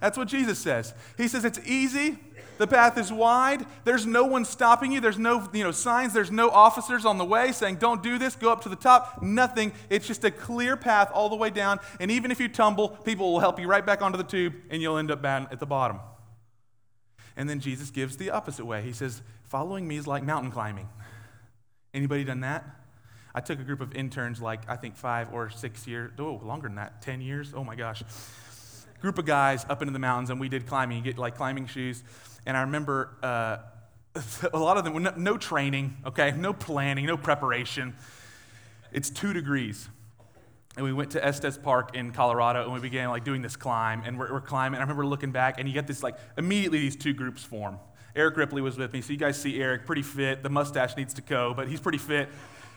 [0.00, 0.92] That's what Jesus says.
[1.16, 2.18] He says it's easy
[2.58, 3.66] The path is wide.
[3.84, 5.00] There's no one stopping you.
[5.00, 6.12] There's no you know, signs.
[6.12, 9.22] There's no officers on the way saying, don't do this, go up to the top.
[9.22, 9.72] Nothing.
[9.90, 11.80] It's just a clear path all the way down.
[12.00, 14.80] And even if you tumble, people will help you right back onto the tube and
[14.80, 16.00] you'll end up down at the bottom.
[17.36, 18.82] And then Jesus gives the opposite way.
[18.82, 20.88] He says, following me is like mountain climbing.
[21.92, 22.64] Anybody done that?
[23.34, 26.68] I took a group of interns, like I think five or six years, oh, longer
[26.68, 27.52] than that, 10 years.
[27.54, 28.04] Oh my gosh.
[29.00, 30.98] Group of guys up into the mountains, and we did climbing.
[30.98, 32.04] You get like climbing shoes.
[32.46, 33.58] And I remember uh,
[34.52, 37.94] a lot of them, no, no training, okay, no planning, no preparation.
[38.92, 39.88] It's two degrees
[40.76, 44.02] and we went to Estes Park in Colorado, and we began like doing this climb,
[44.04, 44.78] and we're, we're, climbing.
[44.78, 47.78] I remember looking back, and you get this like immediately these two groups form.
[48.16, 50.42] Eric Ripley was with me, so you guys see Eric, pretty fit.
[50.42, 52.28] The mustache needs to go, but he's pretty fit.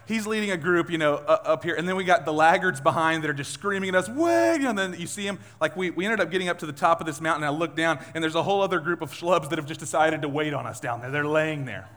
[0.08, 2.80] He's leading a group, you know, uh, up here, and then we got the laggards
[2.80, 4.08] behind that are just screaming at us!
[4.08, 5.38] You and then you see him.
[5.60, 7.44] Like we, we ended up getting up to the top of this mountain.
[7.44, 10.22] I look down, and there's a whole other group of schlubs that have just decided
[10.22, 11.12] to wait on us down there.
[11.12, 11.90] They're laying there.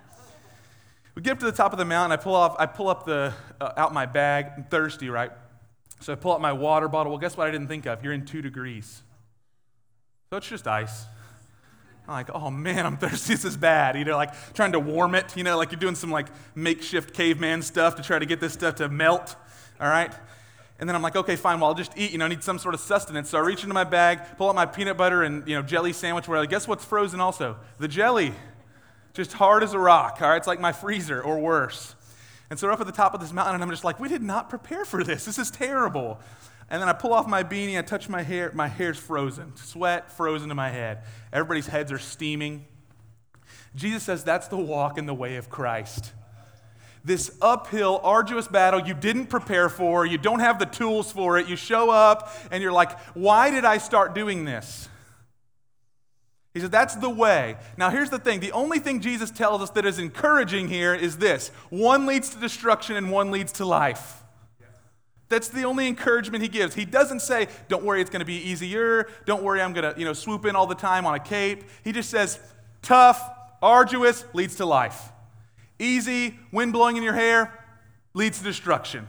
[1.14, 2.12] We get up to the top of the mountain.
[2.12, 4.46] I pull off, I pull up the uh, out my bag.
[4.56, 5.30] I'm thirsty, right?
[6.00, 7.12] So I pull out my water bottle.
[7.12, 8.02] Well, guess what I didn't think of?
[8.02, 9.02] You're in two degrees.
[10.30, 11.04] So it's just ice.
[12.10, 13.34] I'm like, oh man, I'm thirsty.
[13.34, 13.96] This is bad.
[13.96, 17.14] You know, like trying to warm it, you know, like you're doing some like makeshift
[17.14, 19.36] caveman stuff to try to get this stuff to melt.
[19.80, 20.12] All right?
[20.80, 22.10] And then I'm like, okay, fine, well, I'll just eat.
[22.10, 23.30] You know, I need some sort of sustenance.
[23.30, 25.92] So I reach into my bag, pull out my peanut butter and, you know, jelly
[25.92, 26.26] sandwich.
[26.26, 27.56] Where, like, guess what's frozen also?
[27.78, 28.32] The jelly.
[29.14, 30.18] Just hard as a rock.
[30.20, 30.36] All right?
[30.36, 31.94] It's like my freezer or worse.
[32.48, 34.08] And so we're up at the top of this mountain, and I'm just like, we
[34.08, 35.26] did not prepare for this.
[35.26, 36.18] This is terrible.
[36.70, 40.10] And then I pull off my beanie, I touch my hair, my hair's frozen, sweat
[40.12, 41.02] frozen to my head.
[41.32, 42.64] Everybody's heads are steaming.
[43.74, 46.12] Jesus says that's the walk in the way of Christ.
[47.02, 51.48] This uphill, arduous battle you didn't prepare for, you don't have the tools for it,
[51.48, 54.88] you show up and you're like, why did I start doing this?
[56.52, 57.56] He said, That's the way.
[57.76, 61.18] Now, here's the thing the only thing Jesus tells us that is encouraging here is
[61.18, 64.22] this one leads to destruction and one leads to life.
[65.30, 66.74] That's the only encouragement he gives.
[66.74, 69.08] He doesn't say, Don't worry, it's going to be easier.
[69.24, 71.64] Don't worry, I'm going to you know, swoop in all the time on a cape.
[71.84, 72.38] He just says,
[72.82, 73.22] Tough,
[73.62, 75.10] arduous leads to life.
[75.78, 77.64] Easy, wind blowing in your hair
[78.12, 79.08] leads to destruction.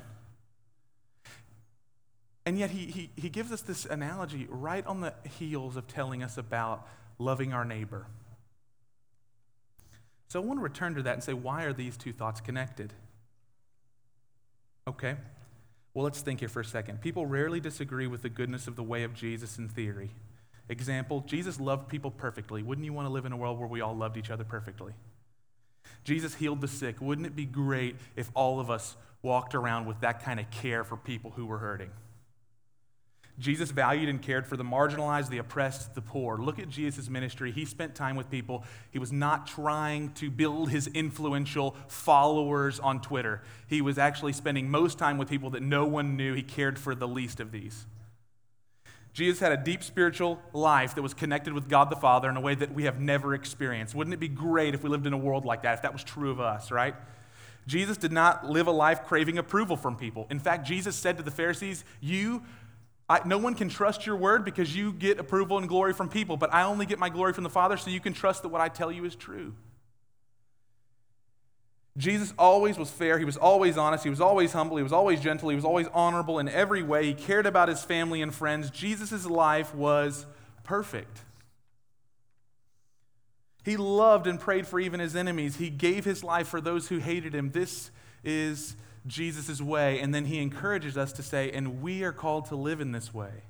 [2.46, 6.22] And yet, he, he, he gives us this analogy right on the heels of telling
[6.24, 8.06] us about loving our neighbor.
[10.28, 12.94] So I want to return to that and say, why are these two thoughts connected?
[14.88, 15.16] Okay.
[15.94, 17.02] Well, let's think here for a second.
[17.02, 20.12] People rarely disagree with the goodness of the way of Jesus in theory.
[20.70, 22.64] Example Jesus loved people perfectly.
[22.64, 24.94] Wouldn't you want to live in a world where we all loved each other perfectly?
[26.04, 27.02] Jesus healed the sick.
[27.02, 30.84] Wouldn't it be great if all of us walked around with that kind of care
[30.84, 31.92] for people who were hurting?
[33.42, 36.38] Jesus valued and cared for the marginalized, the oppressed, the poor.
[36.38, 37.52] Look at Jesus' ministry.
[37.52, 38.64] He spent time with people.
[38.92, 43.42] He was not trying to build his influential followers on Twitter.
[43.68, 46.34] He was actually spending most time with people that no one knew.
[46.34, 47.88] He cared for the least of these.
[49.14, 52.42] Jesus had a deep spiritual life that was connected with God the Father in a
[52.42, 53.94] way that we have never experienced.
[53.94, 56.04] Wouldn't it be great if we lived in a world like that, if that was
[56.04, 56.96] true of us, right?
[57.68, 60.28] Jesus did not live a life craving approval from people.
[60.30, 62.44] In fact, Jesus said to the Pharisees, You
[63.10, 66.38] I, no one can trust your word because you get approval and glory from people,
[66.38, 68.62] but I only get my glory from the Father, so you can trust that what
[68.62, 69.54] I tell you is true.
[71.98, 73.20] Jesus always was fair.
[73.20, 74.06] He was always honest.
[74.06, 74.78] He was always humble.
[74.78, 75.50] He was always gentle.
[75.50, 77.06] He was always honorable in every way.
[77.06, 78.70] He cared about his family and friends.
[78.70, 80.26] Jesus' life was
[80.64, 81.20] perfect.
[83.64, 85.58] He loved and prayed for even his enemies.
[85.58, 87.52] He gave his life for those who hated him.
[87.52, 87.92] This
[88.24, 88.76] is
[89.08, 92.80] Jesus' way, and then he encourages us to say, and we are called to live
[92.80, 93.44] in this way.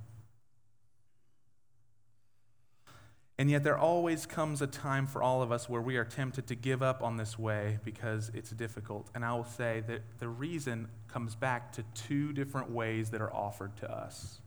[3.37, 6.45] And yet, there always comes a time for all of us where we are tempted
[6.47, 9.09] to give up on this way because it's difficult.
[9.15, 13.33] And I will say that the reason comes back to two different ways that are
[13.33, 14.41] offered to us.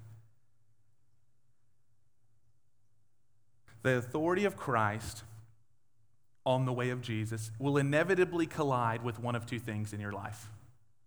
[3.82, 5.24] The authority of Christ
[6.46, 10.12] on the way of Jesus will inevitably collide with one of two things in your
[10.12, 10.48] life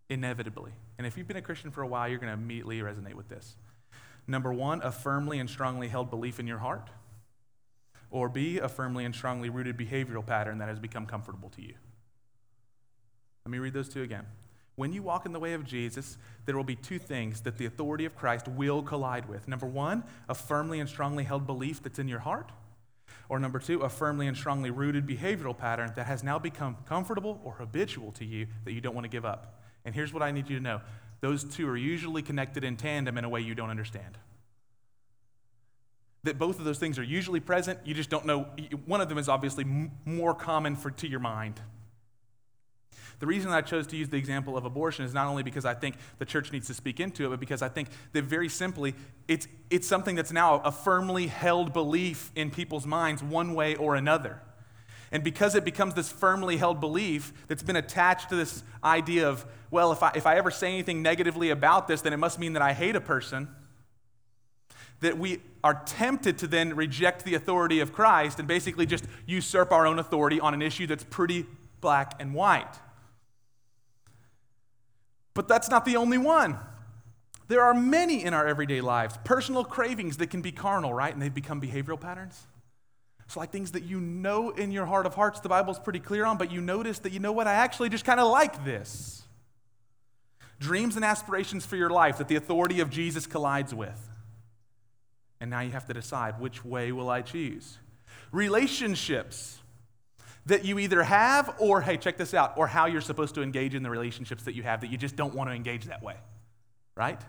[0.10, 0.72] inevitably.
[0.98, 3.30] And if you've been a Christian for a while, you're going to immediately resonate with
[3.30, 3.56] this.
[4.28, 6.90] Number one, a firmly and strongly held belief in your heart.
[8.10, 11.74] Or B, a firmly and strongly rooted behavioral pattern that has become comfortable to you.
[13.46, 14.26] Let me read those two again.
[14.76, 17.66] When you walk in the way of Jesus, there will be two things that the
[17.66, 19.48] authority of Christ will collide with.
[19.48, 22.52] Number one, a firmly and strongly held belief that's in your heart.
[23.28, 27.42] Or number two, a firmly and strongly rooted behavioral pattern that has now become comfortable
[27.44, 29.62] or habitual to you that you don't want to give up.
[29.88, 30.82] And here's what I need you to know
[31.22, 34.18] those two are usually connected in tandem in a way you don't understand.
[36.24, 37.80] that both of those things are usually present.
[37.86, 38.48] You just don't know.
[38.86, 39.66] One of them is obviously
[40.04, 41.62] more common for, to your mind.
[43.20, 45.74] The reason I chose to use the example of abortion is not only because I
[45.74, 48.94] think the church needs to speak into it, but because I think that very simply,
[49.30, 53.96] it's, it's something that's now a firmly held belief in people's minds, one way or
[53.96, 54.42] another.
[55.12, 59.46] And because it becomes this firmly held belief that's been attached to this idea of,
[59.72, 62.54] well, if I, if I ever say anything negatively about this, then it must mean
[62.54, 63.48] that I hate a person,
[65.00, 69.72] that we are tempted to then reject the authority of Christ and basically just usurp
[69.72, 71.46] our own authority on an issue that's pretty
[71.80, 72.76] black and white.
[75.34, 76.58] But that's not the only one.
[77.48, 81.14] There are many in our everyday lives, personal cravings that can be carnal, right?
[81.14, 82.48] And they become behavioral patterns.
[83.28, 86.26] It's like things that you know in your heart of hearts, the Bible's pretty clear
[86.26, 89.22] on, but you notice that, you know what, I actually just kind of like this.
[90.62, 94.10] Dreams and aspirations for your life that the authority of Jesus collides with.
[95.42, 97.78] And now you have to decide which way will I choose?
[98.32, 99.60] Relationships
[100.46, 103.76] that you either have or, hey, check this out, or how you're supposed to engage
[103.76, 106.16] in the relationships that you have that you just don't want to engage that way,
[106.96, 107.20] right?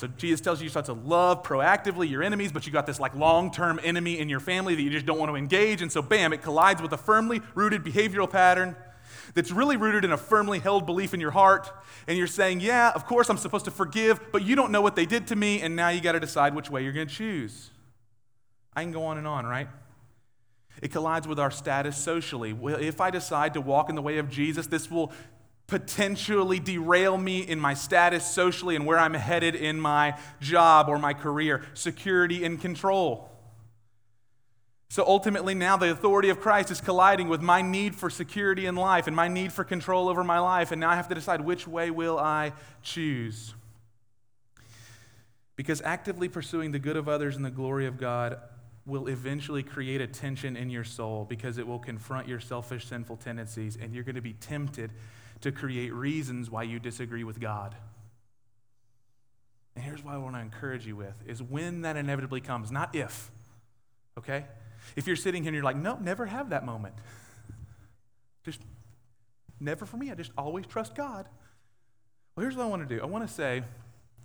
[0.00, 2.98] So Jesus tells you you start to love proactively your enemies, but you got this
[2.98, 6.00] like long-term enemy in your family that you just don't want to engage, and so
[6.00, 8.74] bam, it collides with a firmly rooted behavioral pattern
[9.34, 11.70] that's really rooted in a firmly held belief in your heart,
[12.06, 14.96] and you're saying, yeah, of course I'm supposed to forgive, but you don't know what
[14.96, 17.14] they did to me, and now you got to decide which way you're going to
[17.14, 17.68] choose.
[18.74, 19.68] I can go on and on, right?
[20.80, 22.56] It collides with our status socially.
[22.58, 25.12] If I decide to walk in the way of Jesus, this will
[25.70, 30.98] potentially derail me in my status socially and where I'm headed in my job or
[30.98, 31.62] my career.
[31.74, 33.30] Security and control.
[34.88, 38.74] So ultimately, now the authority of Christ is colliding with my need for security in
[38.74, 40.72] life and my need for control over my life.
[40.72, 42.52] And now I have to decide which way will I
[42.82, 43.54] choose.
[45.54, 48.38] Because actively pursuing the good of others and the glory of God
[48.84, 53.18] will eventually create a tension in your soul because it will confront your selfish, sinful
[53.18, 54.90] tendencies, and you're going to be tempted
[55.40, 57.74] to create reasons why you disagree with God.
[59.74, 62.94] And here's what I want to encourage you with is when that inevitably comes, not
[62.94, 63.30] if.
[64.18, 64.44] Okay?
[64.96, 66.94] If you're sitting here and you're like, no, never have that moment.
[68.44, 68.60] Just
[69.58, 70.10] never for me.
[70.10, 71.26] I just always trust God.
[72.34, 73.02] Well, here's what I want to do.
[73.02, 73.62] I want to say,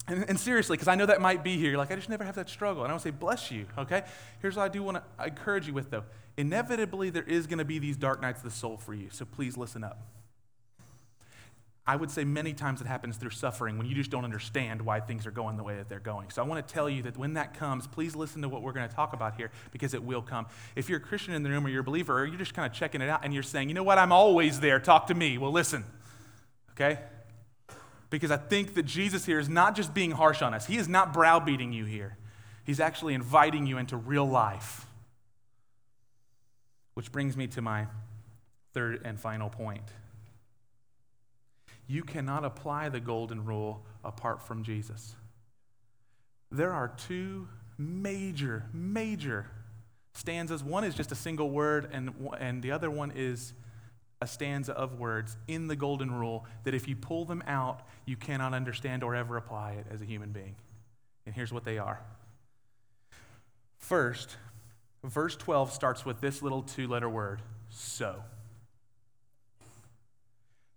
[0.08, 1.78] and, and seriously, because I know that might be here.
[1.78, 2.84] Like, I just never have that struggle.
[2.84, 4.04] And I want to say, bless you, okay?
[4.42, 6.04] Here's what I do want to encourage you with, though.
[6.38, 9.10] Inevitably, there is going to be these dark nights of the soul for you.
[9.12, 10.00] So please listen up.
[11.88, 15.00] I would say many times it happens through suffering when you just don't understand why
[15.00, 16.32] things are going the way that they're going.
[16.32, 18.74] So I want to tell you that when that comes, please listen to what we're
[18.74, 20.48] going to talk about here because it will come.
[20.76, 22.66] If you're a Christian in the room or you're a believer or you're just kind
[22.66, 25.14] of checking it out and you're saying, you know what, I'm always there, talk to
[25.14, 25.38] me.
[25.38, 25.86] Well, listen,
[26.72, 27.02] okay?
[28.10, 30.88] Because I think that Jesus here is not just being harsh on us, He is
[30.88, 32.18] not browbeating you here.
[32.64, 34.88] He's actually inviting you into real life.
[36.96, 37.86] Which brings me to my
[38.74, 39.84] third and final point.
[41.88, 45.16] You cannot apply the golden rule apart from Jesus.
[46.52, 49.48] There are two major, major
[50.14, 50.64] stanzas.
[50.64, 53.54] One is just a single word, and, and the other one is
[54.22, 58.16] a stanza of words in the golden rule that if you pull them out, you
[58.16, 60.56] cannot understand or ever apply it as a human being.
[61.26, 62.02] And here's what they are.
[63.78, 64.38] First,
[65.04, 68.24] verse 12 starts with this little two letter word, so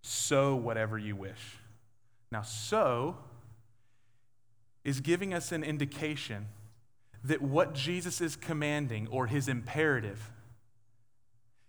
[0.08, 1.58] so whatever you wish.
[2.32, 3.16] Now, so
[4.84, 6.46] is giving us an indication
[7.24, 10.30] that what Jesus is commanding or his imperative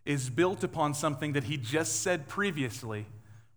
[0.05, 3.07] is built upon something that he just said previously,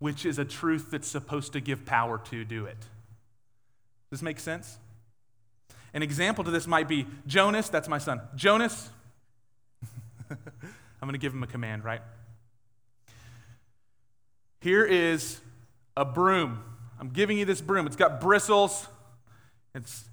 [0.01, 2.79] which is a truth that's supposed to give power to do it.
[4.11, 4.79] Does this make sense?
[5.95, 8.21] An example to this might be Jonas, that's my son.
[8.35, 8.90] Jonas,
[10.31, 10.37] I'm
[11.03, 12.03] going to give him a command, right?
[14.62, 15.40] Here is
[15.96, 16.62] a broom.
[17.01, 17.85] I'm giving you this broom.
[17.85, 18.87] It's got bristles.
[19.75, 20.05] It's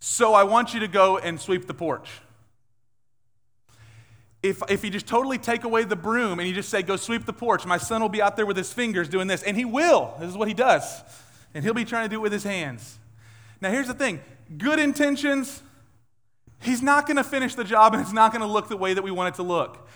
[0.00, 2.08] so I want you to go and sweep the porch.
[4.42, 7.26] If, if you just totally take away the broom and you just say, go sweep
[7.26, 9.42] the porch, my son will be out there with his fingers doing this.
[9.42, 10.14] And he will.
[10.18, 11.02] This is what he does.
[11.52, 12.98] And he'll be trying to do it with his hands.
[13.60, 14.20] Now, here's the thing
[14.56, 15.62] good intentions,
[16.62, 18.94] he's not going to finish the job and it's not going to look the way
[18.94, 19.86] that we want it to look.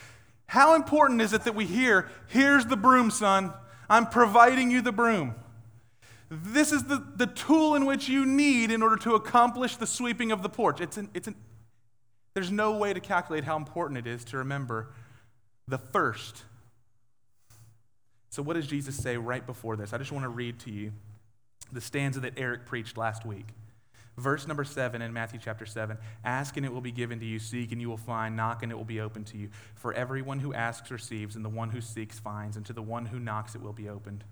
[0.48, 3.54] How important is it that we hear, here's the broom, son?
[3.92, 5.34] I'm providing you the broom.
[6.30, 10.32] This is the, the tool in which you need in order to accomplish the sweeping
[10.32, 10.80] of the porch.
[10.80, 11.34] It's an, it's an,
[12.32, 14.94] there's no way to calculate how important it is to remember
[15.68, 16.44] the first.
[18.30, 19.92] So, what does Jesus say right before this?
[19.92, 20.92] I just want to read to you
[21.70, 23.48] the stanza that Eric preached last week.
[24.18, 27.38] Verse number seven in Matthew chapter seven Ask and it will be given to you,
[27.38, 29.48] seek and you will find, knock and it will be opened to you.
[29.74, 33.06] For everyone who asks receives, and the one who seeks finds, and to the one
[33.06, 34.24] who knocks it will be opened.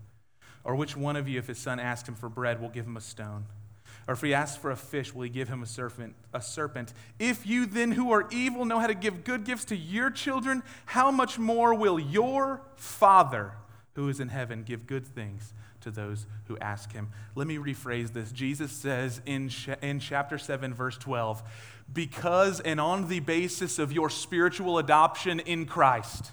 [0.64, 2.99] Or which one of you, if his son asks him for bread, will give him
[2.99, 3.47] a stone?
[4.07, 6.14] Or if he asks for a fish, will he give him a serpent?
[6.35, 6.93] A serpent?
[7.18, 10.62] If you then, who are evil, know how to give good gifts to your children,
[10.85, 13.53] how much more will your Father,
[13.95, 17.09] who is in heaven, give good things to those who ask him?
[17.35, 18.33] Let me rephrase this.
[18.33, 19.51] Jesus says in,
[19.83, 21.43] in chapter 7, verse 12,
[21.93, 26.33] because and on the basis of your spiritual adoption in Christ,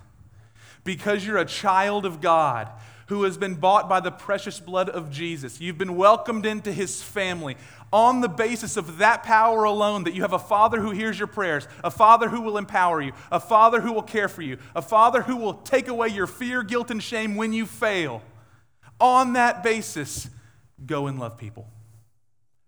[0.84, 2.70] because you're a child of God,
[3.08, 5.60] who has been bought by the precious blood of Jesus.
[5.60, 7.56] You've been welcomed into his family
[7.92, 11.28] on the basis of that power alone that you have a father who hears your
[11.28, 14.82] prayers, a father who will empower you, a father who will care for you, a
[14.82, 18.22] father who will take away your fear, guilt, and shame when you fail.
[19.00, 20.30] On that basis,
[20.86, 21.68] go and love people.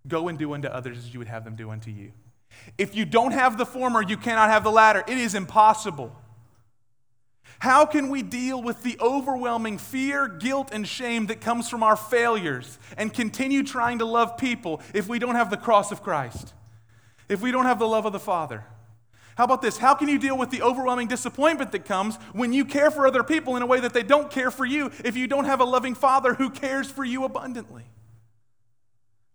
[0.08, 2.12] Go and do unto others as you would have them do unto you.
[2.78, 5.04] If you don't have the former, you cannot have the latter.
[5.08, 6.16] It is impossible.
[7.60, 11.96] How can we deal with the overwhelming fear, guilt, and shame that comes from our
[11.96, 16.54] failures and continue trying to love people if we don't have the cross of Christ?
[17.28, 18.64] If we don't have the love of the Father?
[19.40, 19.78] How about this?
[19.78, 23.24] How can you deal with the overwhelming disappointment that comes when you care for other
[23.24, 25.64] people in a way that they don't care for you if you don't have a
[25.64, 27.86] loving Father who cares for you abundantly?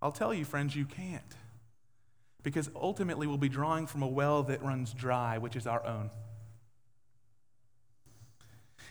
[0.02, 1.34] I'll tell you, friends, you can't.
[2.42, 6.10] Because ultimately, we'll be drawing from a well that runs dry, which is our own.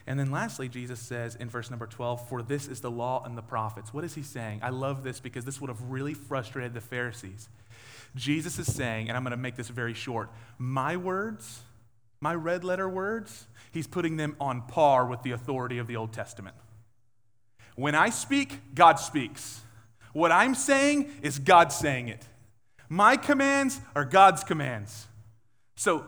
[0.08, 3.38] And then lastly, Jesus says in verse number 12, For this is the law and
[3.38, 3.94] the prophets.
[3.94, 4.62] What is he saying?
[4.64, 7.50] I love this because this would have really frustrated the Pharisees.
[8.16, 11.62] Jesus is saying, and I'm going to make this very short, my words,
[12.20, 16.14] my red letter words, he's putting them on par with the authority of the Old
[16.14, 16.56] Testament.
[17.76, 19.62] When I speak, God speaks.
[20.14, 22.28] What I'm saying is God saying it.
[22.88, 25.08] My commands are God's commands.
[25.76, 26.06] So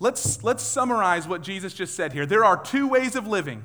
[0.00, 2.24] Let's, let's summarize what Jesus just said here.
[2.24, 3.64] There are two ways of living.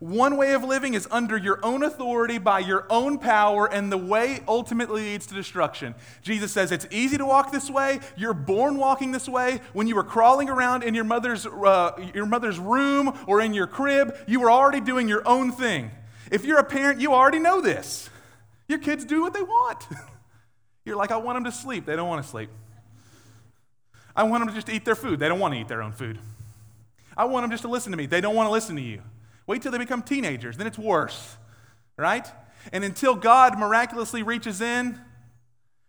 [0.00, 3.98] One way of living is under your own authority by your own power, and the
[3.98, 5.96] way ultimately leads to destruction.
[6.22, 7.98] Jesus says it's easy to walk this way.
[8.16, 9.60] You're born walking this way.
[9.72, 13.66] When you were crawling around in your mother's, uh, your mother's room or in your
[13.66, 15.90] crib, you were already doing your own thing.
[16.30, 18.08] If you're a parent, you already know this.
[18.68, 19.84] Your kids do what they want.
[20.84, 21.86] You're like, I want them to sleep.
[21.86, 22.50] They don't want to sleep.
[24.14, 25.18] I want them to just eat their food.
[25.18, 26.18] They don't want to eat their own food.
[27.16, 28.06] I want them just to listen to me.
[28.06, 29.02] They don't want to listen to you.
[29.48, 31.36] Wait till they become teenagers, then it's worse,
[31.96, 32.28] right?
[32.70, 35.00] And until God miraculously reaches in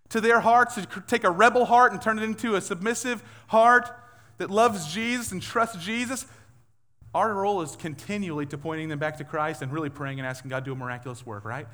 [0.09, 3.91] to their hearts to take a rebel heart and turn it into a submissive heart
[4.37, 6.25] that loves Jesus and trusts Jesus,
[7.13, 10.49] our role is continually to pointing them back to Christ and really praying and asking
[10.49, 11.67] God to do a miraculous work, right?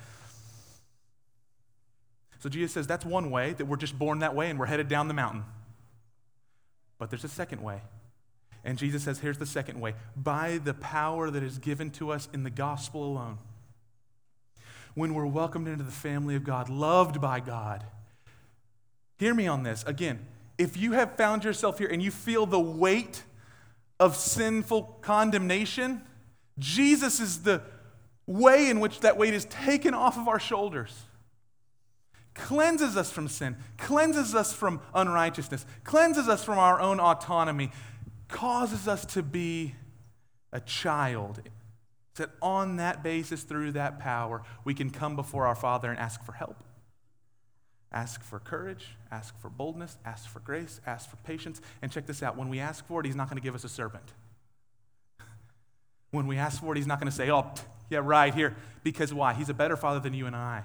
[2.40, 4.88] So Jesus says that's one way that we're just born that way and we're headed
[4.88, 5.44] down the mountain.
[6.98, 7.82] But there's a second way.
[8.66, 12.28] And Jesus says, here's the second way by the power that is given to us
[12.34, 13.38] in the gospel alone.
[14.96, 17.86] When we're welcomed into the family of God, loved by God.
[19.18, 19.84] Hear me on this.
[19.84, 20.26] Again,
[20.58, 23.24] if you have found yourself here and you feel the weight
[24.00, 26.02] of sinful condemnation,
[26.58, 27.62] Jesus is the
[28.26, 31.04] way in which that weight is taken off of our shoulders
[32.36, 37.72] cleanses us from sin, cleanses us from unrighteousness, cleanses us from our own autonomy,
[38.28, 39.76] causes us to be
[40.52, 41.42] a child.
[42.16, 46.24] That on that basis, through that power, we can come before our Father and ask
[46.24, 46.64] for help,
[47.92, 51.60] ask for courage, ask for boldness, ask for grace, ask for patience.
[51.82, 53.66] And check this out when we ask for it, He's not going to give us
[53.66, 54.14] a servant.
[56.12, 57.52] When we ask for it, He's not going to say, Oh,
[57.90, 58.56] yeah, right here.
[58.84, 59.34] Because why?
[59.34, 60.64] He's a better Father than you and I.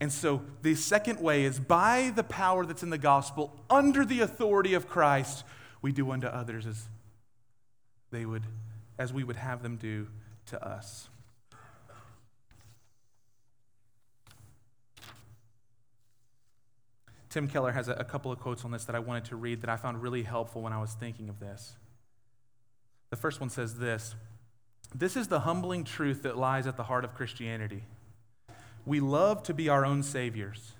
[0.00, 4.20] And so the second way is by the power that's in the gospel, under the
[4.20, 5.44] authority of Christ,
[5.82, 6.88] we do unto others as
[8.10, 8.44] they would,
[8.98, 10.08] as we would have them do
[10.46, 11.08] to us.
[17.28, 19.60] Tim Keller has a, a, couple of quotes on this that I wanted to read
[19.60, 21.76] that I found really helpful when I was thinking of this.
[23.10, 24.16] The first one says this
[24.92, 27.84] This is the humbling truth that lies at the heart of Christianity.
[28.86, 30.72] We love to be our own saviors.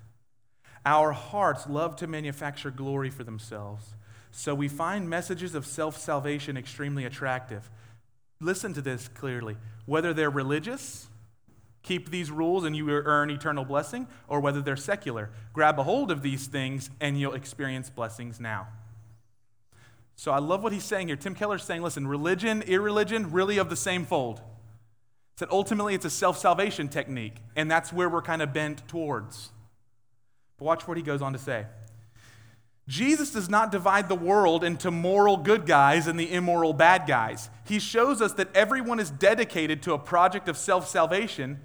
[0.84, 3.94] Our hearts love to manufacture glory for themselves.
[4.30, 7.70] So we find messages of self salvation extremely attractive.
[8.40, 9.57] Listen to this clearly.
[9.86, 11.09] Whether they're religious,
[11.82, 16.11] keep these rules and you earn eternal blessing, or whether they're secular, grab a hold
[16.11, 18.68] of these things and you'll experience blessings now.
[20.16, 21.16] So I love what he's saying here.
[21.16, 24.42] Tim Keller's saying, listen, religion, irreligion, really of the same fold.
[25.41, 29.53] Said ultimately it's a self salvation technique, and that's where we're kind of bent towards.
[30.59, 31.64] But watch what he goes on to say.
[32.86, 37.49] Jesus does not divide the world into moral good guys and the immoral bad guys.
[37.64, 41.61] He shows us that everyone is dedicated to a project of self salvation,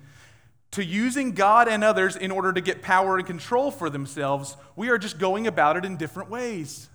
[0.71, 4.55] to using God and others in order to get power and control for themselves.
[4.77, 6.87] We are just going about it in different ways.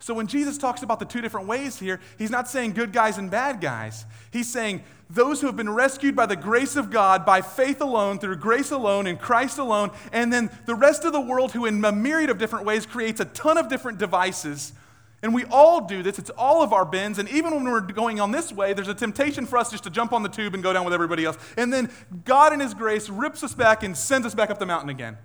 [0.00, 3.18] So when Jesus talks about the two different ways here, he's not saying good guys
[3.18, 4.06] and bad guys.
[4.32, 8.18] He's saying those who have been rescued by the grace of God, by faith alone,
[8.18, 11.84] through grace alone, in Christ alone, and then the rest of the world who, in
[11.84, 14.72] a myriad of different ways, creates a ton of different devices.
[15.20, 16.18] And we all do this.
[16.18, 17.18] It's all of our bins.
[17.18, 19.90] And even when we're going on this way, there's a temptation for us just to
[19.90, 21.36] jump on the tube and go down with everybody else.
[21.56, 21.90] And then
[22.24, 25.18] God, in His grace, rips us back and sends us back up the mountain again.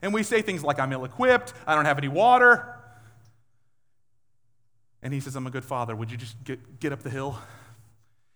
[0.00, 2.75] And we say things like, I'm ill equipped, I don't have any water,
[5.06, 5.94] and he says, I'm a good father.
[5.94, 7.38] Would you just get, get up the hill?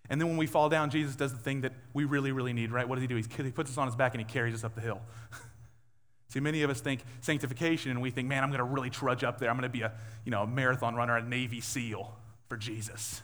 [0.09, 2.71] And then when we fall down, Jesus does the thing that we really, really need,
[2.71, 2.87] right?
[2.87, 3.17] What does he do?
[3.17, 5.01] He puts us on his back and he carries us up the hill.
[6.29, 9.21] See, many of us think sanctification and we think, man, I'm going to really trudge
[9.21, 9.49] up there.
[9.49, 9.91] I'm going to be a,
[10.23, 12.15] you know, a marathon runner, a Navy SEAL
[12.47, 13.21] for Jesus.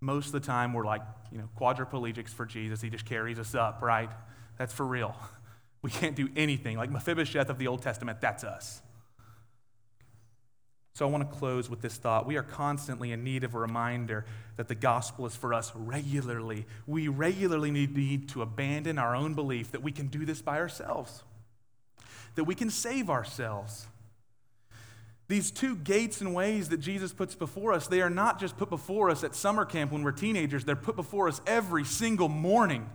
[0.00, 2.80] Most of the time, we're like, you know, quadriplegics for Jesus.
[2.80, 4.10] He just carries us up, right?
[4.58, 5.14] That's for real.
[5.82, 6.76] We can't do anything.
[6.78, 8.82] Like Mephibosheth of the Old Testament, that's us.
[10.96, 12.24] So I want to close with this thought.
[12.24, 14.24] We are constantly in need of a reminder
[14.56, 16.64] that the gospel is for us regularly.
[16.86, 21.22] We regularly need to abandon our own belief that we can do this by ourselves,
[22.34, 23.88] that we can save ourselves.
[25.28, 28.70] These two gates and ways that Jesus puts before us, they are not just put
[28.70, 32.88] before us at summer camp when we're teenagers, they're put before us every single morning.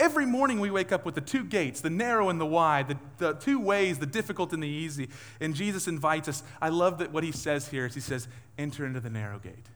[0.00, 2.98] Every morning we wake up with the two gates, the narrow and the wide, the,
[3.18, 5.10] the two ways, the difficult and the easy.
[5.40, 6.42] And Jesus invites us.
[6.58, 8.26] I love that what he says here is he says,
[8.56, 9.66] enter into the narrow gate.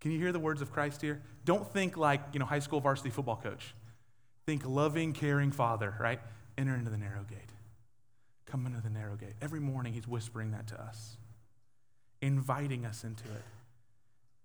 [0.00, 1.22] Can you hear the words of Christ here?
[1.44, 3.72] Don't think like, you know, high school varsity football coach.
[4.46, 6.18] Think loving, caring father, right?
[6.58, 7.38] Enter into the narrow gate.
[8.46, 9.34] Come into the narrow gate.
[9.40, 11.18] Every morning he's whispering that to us,
[12.20, 13.42] inviting us into it.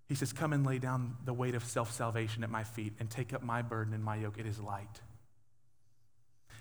[0.08, 3.10] He says, Come and lay down the weight of self salvation at my feet and
[3.10, 4.38] take up my burden and my yoke.
[4.38, 5.00] It is light.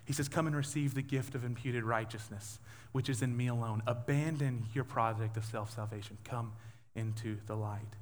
[0.06, 2.60] He says, Come and receive the gift of imputed righteousness,
[2.92, 3.84] which is in me alone.
[3.86, 6.18] Abandon your project of self salvation.
[6.24, 6.54] Come
[6.96, 7.96] into the light.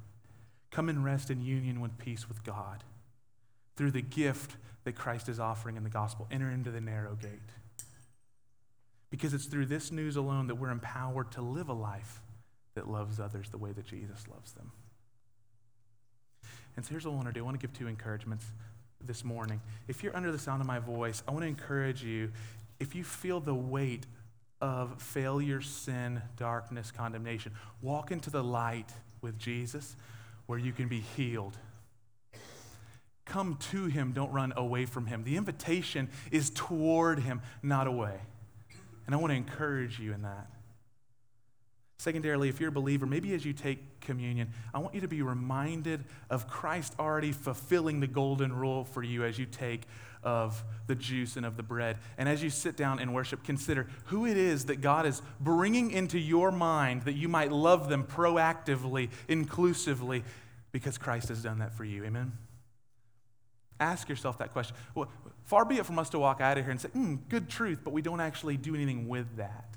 [0.70, 2.82] Come and rest in union with peace with God
[3.76, 6.26] through the gift that Christ is offering in the gospel.
[6.30, 7.30] Enter into the narrow gate.
[9.10, 12.20] Because it's through this news alone that we're empowered to live a life
[12.74, 14.72] that loves others the way that Jesus loves them.
[16.76, 18.46] And so here's what I want to do I want to give two encouragements
[19.06, 19.60] this morning.
[19.88, 22.32] If you're under the sound of my voice, I want to encourage you
[22.80, 24.06] if you feel the weight
[24.60, 27.52] of failure, sin, darkness, condemnation,
[27.82, 29.96] walk into the light with Jesus
[30.46, 31.56] where you can be healed.
[33.24, 35.24] Come to him, don't run away from him.
[35.24, 38.20] The invitation is toward him, not away.
[39.06, 40.48] And I want to encourage you in that.
[42.04, 45.22] Secondarily, if you're a believer, maybe as you take communion, I want you to be
[45.22, 49.84] reminded of Christ already fulfilling the golden rule for you as you take
[50.22, 51.96] of the juice and of the bread.
[52.18, 55.92] And as you sit down and worship, consider who it is that God is bringing
[55.92, 60.24] into your mind that you might love them proactively, inclusively,
[60.72, 62.04] because Christ has done that for you.
[62.04, 62.32] Amen?
[63.80, 64.76] Ask yourself that question.
[64.94, 65.08] Well,
[65.44, 67.80] far be it from us to walk out of here and say, mm, good truth,
[67.82, 69.73] but we don't actually do anything with that.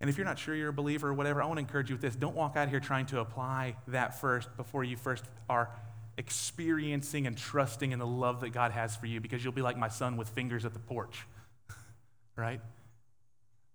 [0.00, 1.96] And if you're not sure you're a believer or whatever, I want to encourage you
[1.96, 2.14] with this.
[2.14, 5.70] Don't walk out here trying to apply that first before you first are
[6.16, 9.76] experiencing and trusting in the love that God has for you because you'll be like
[9.76, 11.26] my son with fingers at the porch,
[12.36, 12.60] right?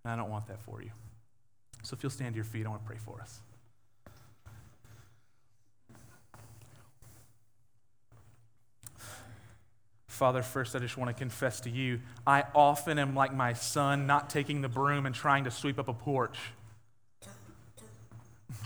[0.03, 0.91] And I don't want that for you.
[1.83, 3.41] So if you'll stand to your feet, I want to pray for us.
[10.13, 14.05] Father, first I just want to confess to you, I often am like my son,
[14.05, 16.37] not taking the broom and trying to sweep up a porch.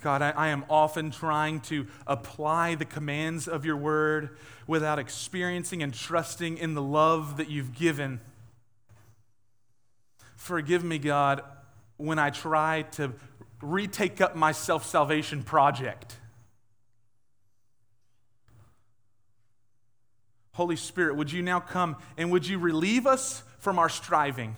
[0.02, 4.38] God, I, I, am often trying to apply the commands of your word
[4.68, 8.20] without experiencing and trusting in the love that you've given.
[10.36, 11.44] Forgive me, God,
[11.96, 13.14] when I try to
[13.62, 16.18] retake up my self salvation project.
[20.58, 24.56] Holy Spirit, would you now come and would you relieve us from our striving?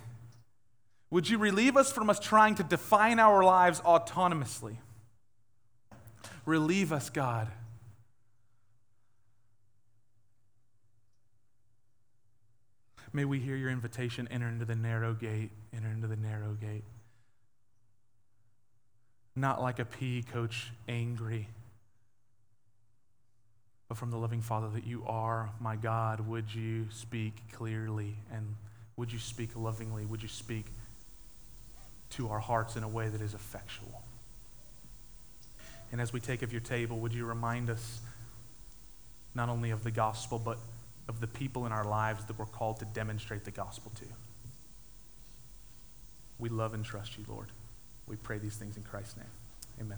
[1.09, 4.77] Would you relieve us from us trying to define our lives autonomously?
[6.45, 7.49] Relieve us, God.
[13.11, 16.85] May we hear your invitation enter into the narrow gate, enter into the narrow gate.
[19.35, 21.49] Not like a PE coach, angry
[23.89, 28.55] but from the living Father that you are, my God, would you speak clearly and
[28.95, 30.05] would you speak lovingly?
[30.05, 30.67] Would you speak
[32.11, 34.03] to our hearts in a way that is effectual?
[35.91, 37.99] And as we take of your table, would you remind us
[39.33, 40.59] not only of the gospel, but
[41.07, 44.05] of the people in our lives that we're called to demonstrate the gospel to?
[46.37, 47.47] We love and trust you, Lord.
[48.05, 49.25] We pray these things in Christ's name.
[49.81, 49.97] Amen.